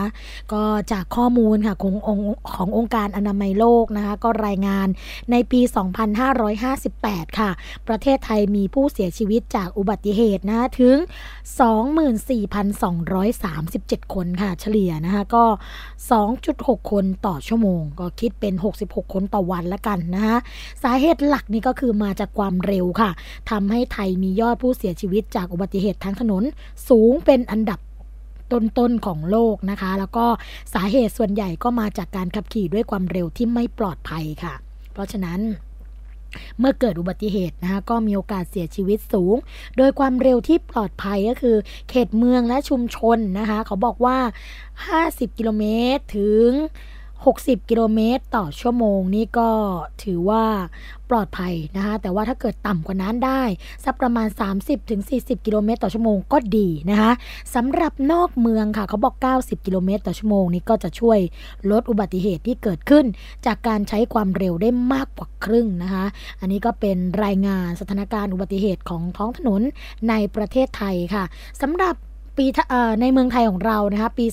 [0.54, 2.26] ก็จากข้อมูลค่ะขององค์
[2.56, 4.88] ขององค์การอนามัยโลกนะคะก็รายงาน
[5.32, 5.62] ในปี
[6.44, 7.50] 2558 ค่ะ
[7.88, 10.96] ประเทศไทยมีผู้เสียชีวิตจากอุบัติเหตุนะถึง
[12.54, 15.46] 24,237 คนค่ะเฉลี่ยนะคะก็
[16.18, 18.54] 2.6 คนต่อชั่วโมง ก็คิดเป็น
[18.84, 20.38] 66 คนต่อวันละกันนะคะ
[20.84, 23.12] สาเหตุหลักนี่ก็คือมาจากความเร็วค่ะ
[23.50, 26.44] ทำให้ไทยมียอดผู้เสียชีวิตจากอุบัติเหตุทางถนน
[26.90, 27.80] สูงเป็นอันดับ
[28.52, 30.26] ต้นๆของโลกนะคะ แล้วก็
[30.74, 34.54] สาเหตุส่วนใหญ่ก็มาจากการขับขี่ด้วยความเร็วที่ไม่ปลอดภัยค่ะ
[34.94, 35.40] เพราะฉะนั้น
[36.60, 39.36] เมื่อเกิดอุบัติเหตุนะคะก็มีโอกาสเสียชีวิตสูง
[39.78, 41.56] โดยความเร็วที่ปลอดภัยก็คือ
[41.90, 44.18] เขตเมืองและชุมชนนะคะ เขาบอกว่า
[44.78, 45.64] 50 กิโลเม
[45.96, 46.50] ตรถึง
[47.26, 49.50] 60 กิโลเมตรต่อชั่วโมงนี่ก็
[50.04, 50.44] ถือว่า
[51.10, 53.42] ปลอดภัยนะคะแต่ว่าถ้าเกิดต่ำกว่านั้นได้
[53.86, 54.28] สักประมาณ
[54.88, 57.12] 30-40 กิโลเมตรต่อชั่วโมงก็ดีนะคะ
[57.56, 61.20] สำหรับนอกเมืองค่ะเขาบอก 90 กิโลเมตรต่อชั่วโมงนี่ก็จะช่วย
[61.72, 63.06] ลดอุบัติเหตุที่เกิดขึ้น
[63.46, 66.06] จากการใช้ความเร็วได้มากกว่าครึ่งนะคะ
[66.40, 69.62] อันนี้ก็เป็นรายงานสถานการณ์อุบัติเหตุของท้องถนน
[70.10, 71.24] ในประเทศไทยค่ะ
[71.62, 71.96] สำหรับ
[72.38, 72.46] ปี
[73.02, 74.26] ในเมืองไทยของเรานะคะปี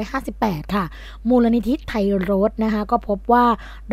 [0.00, 0.84] 2558 ค่ะ
[1.28, 3.44] มูลนิธิไทยรถนะคะก็พบว่า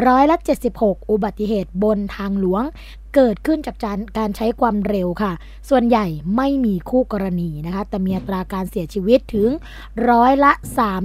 [0.07, 0.37] ร้อยละ
[0.73, 2.63] 76 อุบัติเหตุบนทางหลวง
[3.16, 3.78] เกิดขึ้นจาก
[4.18, 5.34] การใช้ความเร็วค่ะ
[5.70, 6.05] ส่วนใหญ่
[6.38, 9.49] ไม่มีคู่กรณีนะคะ แต่มีอัตราการเสียชีวิตถึง
[10.09, 10.51] ร้อยละ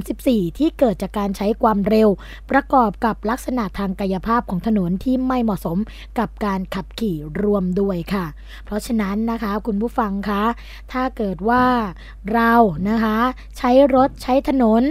[0.02, 2.08] 34 ที่เกิดจากการใช้ความเร็ว
[2.50, 5.78] ประกอบกับลักษณะทางกายภาพของถนนที่ไม่เหมาะสม
[6.18, 8.26] กับการขับขี่รวมด้วยค่ะ
[8.64, 10.44] เพราะฉะนั้นนะคะคุณผู้ฟังคะ
[10.92, 11.64] ถ้าเกิดว่า
[12.32, 12.52] เรา
[12.88, 13.18] นะคะ
[13.58, 14.82] ใช้รถใช้ถนน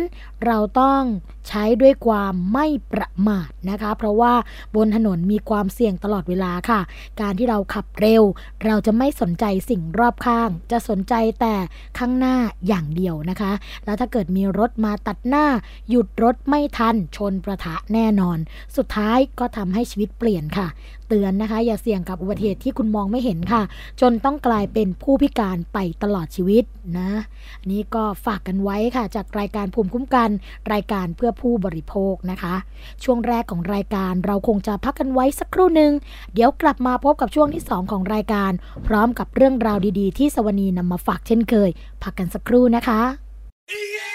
[0.46, 1.02] เราต้อง
[1.48, 4.34] ใช้ด้วยความไม่ประมาทนะคะ เพราะว่า
[4.76, 6.80] บนถนนมีความเสี่ยงตลอดเวลาค่ะ
[7.22, 8.24] การที่เราขับเร็ว
[8.66, 11.56] เราจะไม่สนใจสิ่งรอบข้าง จะสนใจแต่
[11.98, 12.36] ข้างหน้า
[12.68, 13.52] อย่างเดียวนะคะ
[13.86, 15.46] แล้วถ้าเกิดมีรถมาตัดหน้า
[15.90, 18.38] หยุดรถไม่ทันชนประทะแน่นอน
[18.76, 20.68] สุดท้ายก็ทำให้ชีวิตเปลี่ยนค่ะ
[21.08, 23.62] เตือนนะคะ อย่าเสี่ยงกับอุบัติเหตุที่คุณมองไม่เห็นค่ะ
[24.02, 26.64] จนต้องกลายเป็นผู้พิการไปตลอดชีวิต
[26.98, 27.10] นะ
[27.72, 30.30] นี่ก็ฝากกันไว้ค่ะ จากรายการภูมิคุ้มกัน
[30.74, 32.56] รายการเพื่อผู้บริโภคนะคะ
[33.04, 35.92] ช่วงแรกของรายการเราคงจะพักกันไว้สักครู่หนึ่ง
[36.34, 38.52] เดี๋ยวกลับมาพบกับช่วงที่ 2 ของรายการ
[38.88, 41.70] พร้อมกับเรื่องราวดีๆ ที่สวนีนำมาฝากเช่นเคย
[42.04, 43.02] พักกันสักครู่นะคะ
[43.68, 44.15] yeah!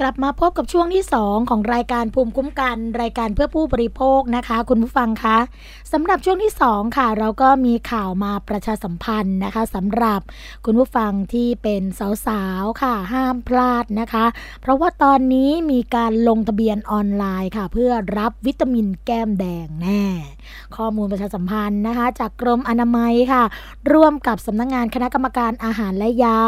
[0.00, 5.38] กลับมาพบกับช่วงที่ 2 ของรายการภูมิคุ้มกัน รายการเพื่อผู้บริโภคนะคะ คุณผู้ฟังคะ
[5.92, 10.20] สำหรับช่วงที่ 2 ค่ะ เราก็มีข่าวมาประชาสัมพันธ์นะคะสำหรับ
[10.64, 11.82] คุณผู้ฟังที่เป็น
[12.26, 14.24] สาวๆค่ะห้ามพลาดนะคะ
[14.60, 20.04] เพราะว่าตอนนี้มีการลงทะเบียนออนไลน์ค่ะ เพื่อรับวิตามินแก้มแดงแน่
[20.76, 23.42] ข้อมูลประชาสัมพันธ์นะคะ จากกรมอนามัยค่ะ
[23.92, 26.38] ร่วมกับสำนักงงานคณะกรรมการอาหารและยา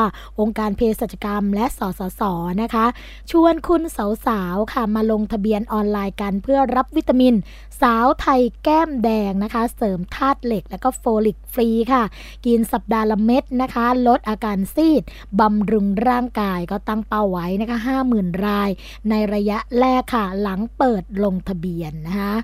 [0.40, 2.22] องค์การเภสัชกรรม และสสส
[2.62, 2.86] นะคะ
[3.32, 3.82] ช่ววนคุณ
[4.26, 7.34] สาวๆค่ะมาลงทะเบียนออนไลน์กันเพื่อรับวิตามิน
[7.80, 12.02] สาวไทยแก้มแดงนะคะ เสริมธาตุเหล็กและก็โฟลิกฟรีค่ะ
[12.46, 15.02] กินสัปดาห์ละเม็ดนะคะ ลดอาการซีด
[15.40, 17.78] บำรุงร่างกายก็ตั้งเป้าไว้นะคะ
[18.10, 18.70] 50,000 ราย
[19.10, 22.34] ในระยะแรกค่ะ หลังเปิดลงทะเบียนนะคะ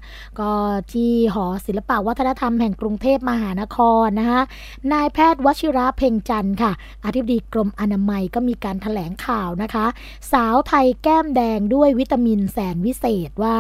[0.41, 0.51] ก็
[0.93, 4.41] ที่หอศิลปวัฒนธรรมแห่งกรุงเทพมหานครนะคะ
[4.93, 6.73] นายแพทย์วชิระเพ่งจันทร์ค่ะ
[7.05, 9.87] อธิบดีกรมอนามัยก็มีการถแถลงข่าวนะคะ
[10.33, 13.59] สาวไทยแก้มแดงด้วยวิตามินแสนวิเศษว่า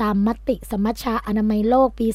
[0.00, 2.06] ตามมติสมัชชาอนามัยโลกปี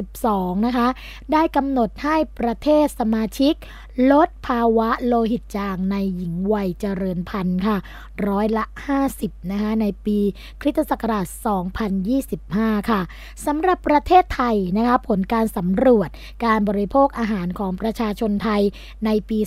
[0.00, 0.88] 2012 นะคะ
[1.32, 3.54] ได้กำหนดให้ประเทศสมาชิก
[4.10, 7.76] ลดภาวะโลหิตจางในหญิงวัยเจริญพันธุ์ค่ะ
[8.28, 8.64] ร้อยละ
[9.08, 10.18] 50 นะคะ ในปี
[10.60, 11.26] คริสตศักราช
[12.08, 13.00] 2025 ค่ะ
[13.46, 16.08] สำหรับประเทศไทยนะคะผลการสำรวจ
[16.44, 18.62] การบริโภคอาหารของประชาชนไทย
[19.04, 19.38] ในปี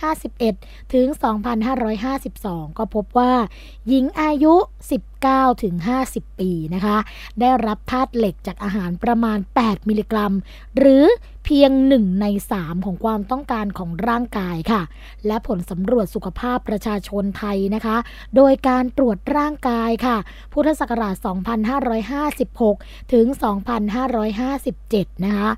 [0.00, 1.06] 2551 ถึง
[1.92, 3.32] 2552 ก็พบว่า
[3.88, 4.54] หญิงอายุ
[5.08, 5.74] 19 ถึง
[6.08, 6.96] 50 ปีนะคะ
[7.40, 10.32] ได้รับธาตุเหล็กจากอาหารประมาณ 8 มิลลิกรัม
[10.78, 11.04] หรือ
[11.44, 14.82] เพียงหนึ่งในสามของความต้องการของร่างกายค่ะ
[15.26, 17.96] และผลสำรวจสุขภาพประชาชนไทยนะคะ
[18.36, 20.16] โดยการตรวจร่างกายค่ะ
[20.52, 21.14] พุทธศักราช
[22.34, 23.26] 2556 ถึง
[24.44, 25.50] 2557 นะคะ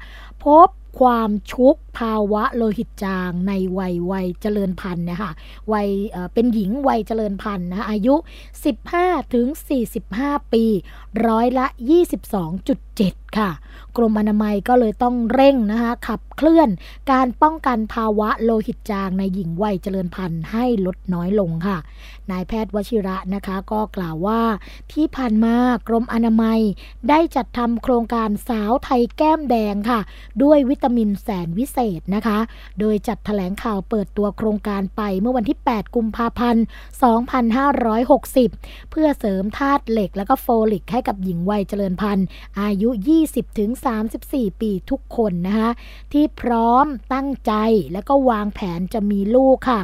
[0.44, 0.68] พบ
[1.00, 5.30] ความชุก ภาวะโลหิตจางในวัยวัยเจริญพันธุ์นะคะ
[5.72, 5.88] วัย
[6.34, 8.14] เป็นหญิงวัยเจริญพันธุ์นะอายุ
[8.74, 9.46] 15 ถึง
[10.00, 10.64] 45 ปี
[11.26, 11.66] ร้อยละ
[12.32, 13.50] 22.7 ค่ะ
[13.96, 16.68] กรมอนามัยก็เลยต้องเร่งนะคะขับเคลื่อน
[17.12, 21.78] การป้องกันภาวะโลหิตจางในหญิงวัยเจริญพันธุ์ให้ลดน้อยลงค่ะ
[22.30, 24.42] นายแพทย์วชิระนะคะก็กล่าวว่า
[24.92, 25.56] ที่ผ่านมา
[25.88, 26.60] กรมอนามัย
[27.08, 30.00] ได้จัดทำโครงการสาวไทยแก้มแดงค่ะ
[30.42, 31.83] ด้วยวิตามินแสนวิเศษ
[32.14, 32.38] นะคะ
[32.80, 36.64] โดยจัดถแถลงข่าวเปิดตัวโครงการไปเมื่อวันที่ 8 กุมภาพันธ์
[37.96, 42.26] 2560 เพื่อเสริมธาตุเหล็กและก็โฟลิกให้กับหญิงวัยเจริญพันธุ์
[42.60, 42.88] อายุ
[43.74, 45.70] 20-34 ปีทุกคนนะคะ
[46.12, 47.52] ที่พร้อมตั้งใจ
[47.92, 49.80] และก็วางแผนจะมีลูกค่ะ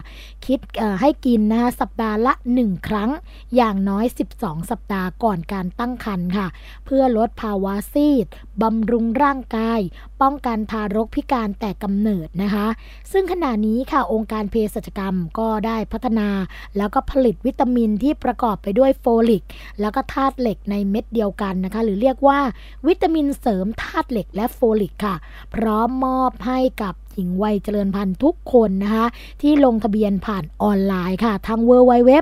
[0.47, 0.61] คิด
[1.01, 3.11] ให้กินนะคะสัปดาห์ละ 1 ครั้ง
[3.57, 4.05] อย่างน้อย
[4.39, 6.47] 12 สัปดาห์ก่อนการตั้งครรภ์ค่ะ
[6.85, 8.27] เพื่อลดภาวะซีด
[8.63, 9.81] บำรุงร่างกาย
[10.23, 12.67] ป้องกันทารกพิการแต่กำเนิดนะคะ
[13.13, 16.29] ซึ่งขณะนี้ค่ะองค์การเภสัชกรรมก็ได้พัฒนา
[16.77, 19.45] แล้วก็ผลิตวิตามินที่ประกอบไปด้วยโฟลิก
[19.81, 22.39] แล้วก็ธาตุเหล็กในเม็ดเดียวกันนะคะ หรือเรียกว่า
[22.87, 25.17] วิตามินเสริมธาตุเหล็กและโฟลิกค่ะ
[25.55, 29.07] พร้อมมอบให้กับหญิงวัยเจริญพันธุ์ทุกคนนะคะ
[29.43, 32.13] ที่ลงทะเบียนผ่านออนไลน์ค่ะ ทาง w w w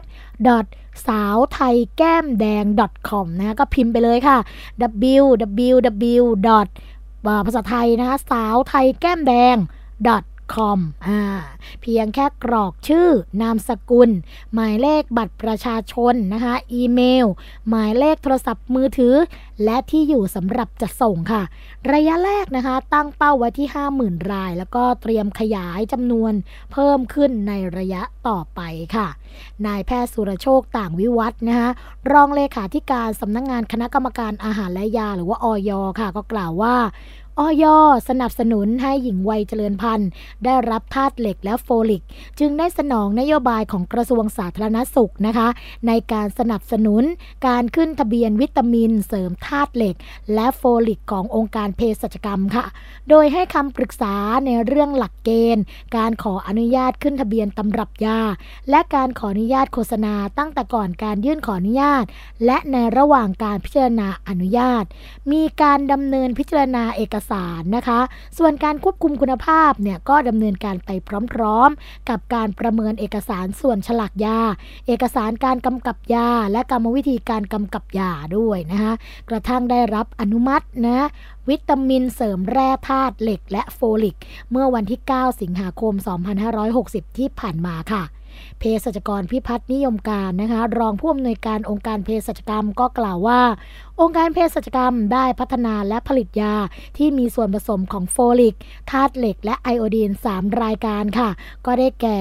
[1.08, 2.64] สาวไทยแก้มแดง
[3.08, 4.38] .com นะคะก็พิมพ์ไปเลยค่ะ
[5.16, 6.24] www.
[7.46, 9.56] ภาษาไทยนะคะสาวไทยแก้มแดง
[10.54, 11.22] com อ่า
[11.82, 13.08] เพียงแค่กรอกชื่อ
[13.42, 14.10] นามสกุล
[14.54, 17.26] หมายเลขบัตรประชาชนนะคะอีเมล
[17.68, 19.14] หมายเลขโทรศัพท์มือถือ
[19.64, 21.42] และที่อยู่สำหรับจะส่งค่ะ
[21.92, 23.68] ระยะแรกนะคะ ตั้งเป้าไว้ที่
[23.98, 26.32] 50,000 ราย แล้วก็เตรียมขยายจำนวน
[26.72, 28.60] เพิ่มขึ้นในระยะต่อไป
[28.96, 29.08] ค่ะ
[29.66, 31.70] นายแพทย์สุรโชคต่างวิวัฒนะคะ
[32.12, 35.70] รองเลขาธิการสำนักงงานคณะกรรมการอาหารและยาหรือว่าออย
[36.00, 36.76] ค่ะ ก็กล่าวว่า
[37.46, 37.64] อย
[38.08, 40.08] สนับสนุนให้หญิงวัยเจริญพันธุ์
[40.44, 42.02] ได้รับธาตุเหล็กและโฟลิก
[42.38, 45.48] จึงได้สนองนโยบายของกระทรวงสาธารณสุขนะคะ
[45.86, 47.02] ในการสนับสนุน
[47.46, 49.94] การขึ้นทะเบียนวิตามินเสริมธาตุเหล็ก
[50.34, 52.64] และโฟลิกขององค์การเภสัชกรรมค่ะ
[53.08, 54.14] โดยให้คำปรึกษา
[54.46, 55.64] ในเรื่องหลักเกณฑ์
[55.96, 58.20] การขออนุญาตขึ้นทะเบียนตำรับยา
[58.70, 62.04] และการขออนุญาตโฆษณาตั้งแต่ก่อนการยื่นขออนุญาต
[62.46, 64.84] และในระหว่างการพิจารณาอนุญาต
[65.32, 68.00] มีการดำเนินพิจารณาเอกสารนะคะ
[68.38, 70.90] ส่วนการควบคุมคุณภาพเนี่ยก็ดำเนินการไป
[71.32, 74.40] พร้อมๆ กับการประเมินเอกสารส่วนฉลากยา
[74.86, 78.92] เอกสารการกำกับยา และกรรมวิธีการกำกับยาด้วยนะคะ
[79.28, 81.06] กระทั่งได้รับอนุมัตินะ
[81.48, 84.16] วิตามินเสริมแร่ธาตุเหล็กและโฟลิก
[84.50, 85.94] เมื่อวันที่ 9 สิงหาคม
[86.56, 88.02] 2560 ที่ผ่านมาค่ะ
[88.58, 93.40] เภสัชกรพิพัฒน์นิยมการนะคะรองผู้อำนวยการองค์การเภสัชกรรมก็กล่าวว่า
[94.00, 96.54] องค์การเภสัชกรรมได้พัฒนาและผลิตยา
[96.96, 98.56] ที่มีส่วนผสมของโฟลิก
[98.90, 101.30] ธาตุเหล็ก และไอโอดีน 3 รายการค่ะ
[101.66, 102.18] ก็ได้แก่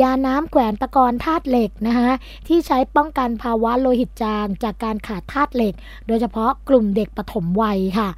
[0.00, 2.10] ยาน้ำแขวนตะกอนธาตุเหล็กนะคะ
[2.48, 5.74] ที่ใช้ป้องกันภาวะโลหิตจางจากการขาดธาตุเหล็ก
[6.06, 8.08] โดยเฉพาะกลุ่มเด็กปฐมวัยค่ะ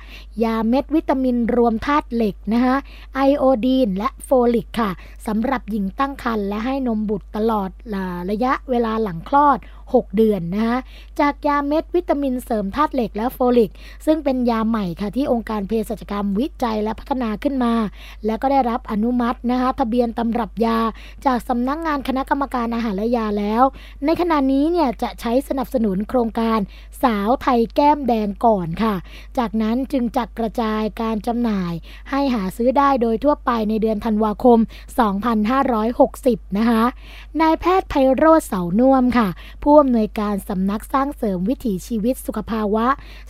[0.45, 2.77] ยาเม็ดวิตามินรวมธาตุเหล็กนะคะ
[3.15, 4.91] ไอโอดีน และโฟลิกค่ะ
[5.27, 7.71] สำหรับหญิงตั้งครรภ์และให้นมบุตรตลอด
[8.31, 9.59] ระยะเวลาหลังคลอด
[9.95, 10.79] 6 เดือนนะคะ
[11.21, 13.71] จากยาเม็ดวิตามินเสริมธาตุเหล็กและโฟลิก
[14.07, 17.75] ซึ่งเป็นยาใหม่ค่ะที่องค์การเภสัชกรรมวิจัยและพัฒนาขึ้นมา
[18.27, 20.79] และก็ได้รับอนุมัตินะคะทะเบียนตำรับยา
[21.27, 23.63] จากสำนักงงานคณะกรรมการอาหารและยาแล้ว
[24.05, 26.59] ในขณะนี้เนี่ยจะใช้สนับสนุนโครงการ
[27.03, 28.95] สาวไทยแก้มแดงก่อนค่ะ
[29.39, 31.73] จากนั้นจึงจัดกระจายการจำหน่าย
[32.11, 34.59] ให้หาซื้อได้โดยทั่วไปในเดือนธันวาคม
[35.83, 36.83] 2560 นะคะ
[37.41, 39.29] นายแพทย์ไพโรธเสานุ่มค่ะ
[39.63, 42.87] ผู้อำนวยการสำนักสร้างเสริมวิถีชีวิตสุขภาวะ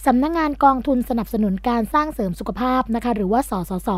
[0.07, 3.91] สำนักงงานกองทุนสนับสนุนการสร้างเสริมสุขภาพนะคะหรือว่าสสส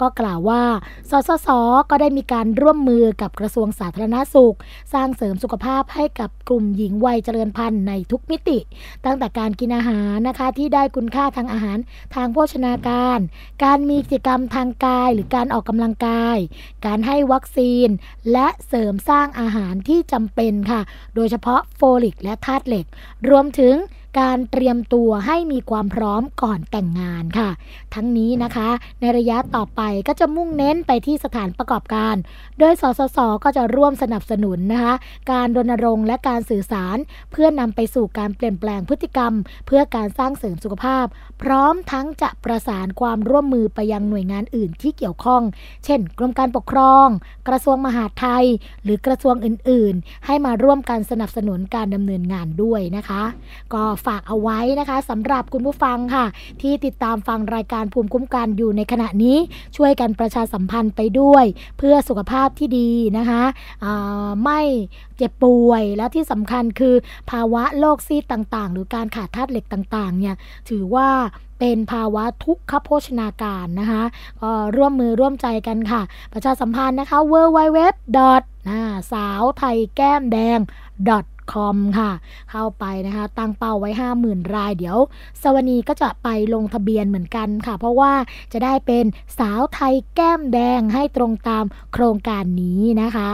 [0.00, 0.62] ก็กล่าวว่า
[1.10, 1.48] สสส
[1.90, 4.56] ก็ได้มีการร่วมมือกับกระทรวงสาธารณสุข
[4.94, 8.58] สร้างเสริมสุขภาพให้กับกลุ่มหญิงวัยเจริญพันธุ์ในทุกมิติ
[9.04, 11.78] ตั้งแต่การกินอาหารนะคะที่ได้คุณค่าทางอาหาร
[12.14, 13.18] ทางโภชนาการ
[13.64, 16.38] การมีกิจกรรมทางกายหรือการออกกำลังกาย
[16.86, 17.88] การให้วัคซีน
[18.32, 20.80] และเสริมสร้างอาหารที่จำเป็นค่ะ
[21.14, 22.86] โดยเฉพาะโฟลิกและธาตุเหล็ก
[23.30, 23.74] รวมถึง
[24.18, 27.50] การเตรียมตัวให้มีความพร้อมก่อนแต่งงานค่ะ
[27.94, 28.68] ทั้งนี้นะคะ
[29.00, 32.14] ในระยะต่อไปก็จะมุ่งเน้นไปที่สถานประกอบการ
[32.58, 34.94] โดยสสสก็จะร่วมสนับสนุนนะคะ
[35.32, 36.96] การรณรงค์และการสื่อสาร
[37.32, 39.32] เพื่อนำไปสู่การเปลี่ยนแปลงพฤติกรรม
[39.66, 41.06] เพื่อการสร้างเสริมสุขภาพ
[41.42, 45.42] พร้อมทั้งจะประสานความร่วมมือไปยังหน่วยงานอื่นที่เกี่ยวข้อง
[45.84, 47.08] เช่น กรมการปกครอง
[47.48, 48.46] กระทรวงมหาดไทย
[48.84, 53.22] หรือกระทรวงอื่น ๆ ให้มาร่วมกันสนับสนุนการดำเนินงานด้วยนะคะ
[53.74, 56.26] ก็ฝากเอาไว้นะคะสำหรับคุณผู้ฟังค่ะ
[56.62, 59.36] ที่ติดตามฟังรายการภูมิคุ้มกันอยู่ในขณะนี้
[59.76, 61.44] ช่วยกันประชาสัมพันธ์ไปด้วย
[61.78, 63.42] เพื่อสุขภาพที่ดีนะคะ
[64.44, 64.60] ไม่
[65.16, 66.94] เจ็บป่วยแล้วที่สำคัญคือ
[67.30, 70.34] ภาวะโรคซีดต่างๆ หรือการขาดธาตุเหล็กต่างๆเนี่ย
[70.68, 71.08] ถือว่า
[71.58, 74.02] เป็นภาวะทุกขโภชนาการนะคะ
[74.40, 77.78] ก็ร่วมมือร่วมใจกันค่ะ ประชาสัมพันธ์นะคะ w w w
[79.12, 80.58] สาวไทยแก้มแดง
[81.52, 82.10] .com ค่ะ
[82.50, 83.90] เข้าไปนะคะ ตั้งเป้าไว้
[84.22, 84.98] 50,000 รายเดี๋ยว
[85.42, 88.12] สวนีก็จะไปลงทะเบียนเหมือนกันค่ะ เพราะว่า
[88.52, 89.04] จะได้เป็น
[89.38, 93.30] สาวไทยแก้มแดงให้ตรงตามโครงการนี้นะคะ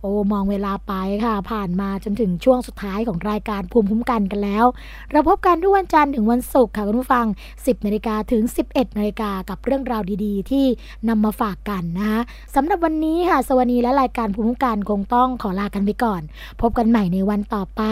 [0.00, 0.92] โอ้มองเวลาไป
[1.24, 4.64] ค่ะ ผ่านมาจนถึงช่วงสุดท้ายของรายการภูมิคุ้มกันกันแล้ว
[5.10, 7.26] เราพบกันทุกวันจันทร์ถึงวันศุกร์ค่ะคุณผู้ฟัง
[7.56, 10.66] 10นาฬิกาถึง 11นาฬิกากับเรื่องราวดีๆ ที่
[11.08, 12.20] นำมาฝากกันนะคะ
[12.54, 16.22] สำหรับวันนี้ค่ะสวัสดีและรายการภูมิคุ้มกันคงต้องขอลากันไปก่อน
[16.60, 17.82] พบกันใหม่ในวันต่อไป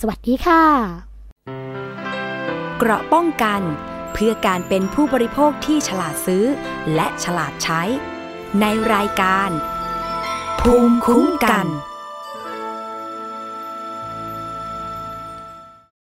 [0.00, 0.64] สวัสดีค่ะ
[2.78, 3.60] เกราะป้องกัน
[4.12, 6.44] เพื่อการเป็นผู้บริโภคที่ฉลาดซื้อ
[6.94, 7.82] และฉลาดใช้
[8.60, 9.50] ในรายการ
[10.66, 11.66] ภูมิคุ้มกัน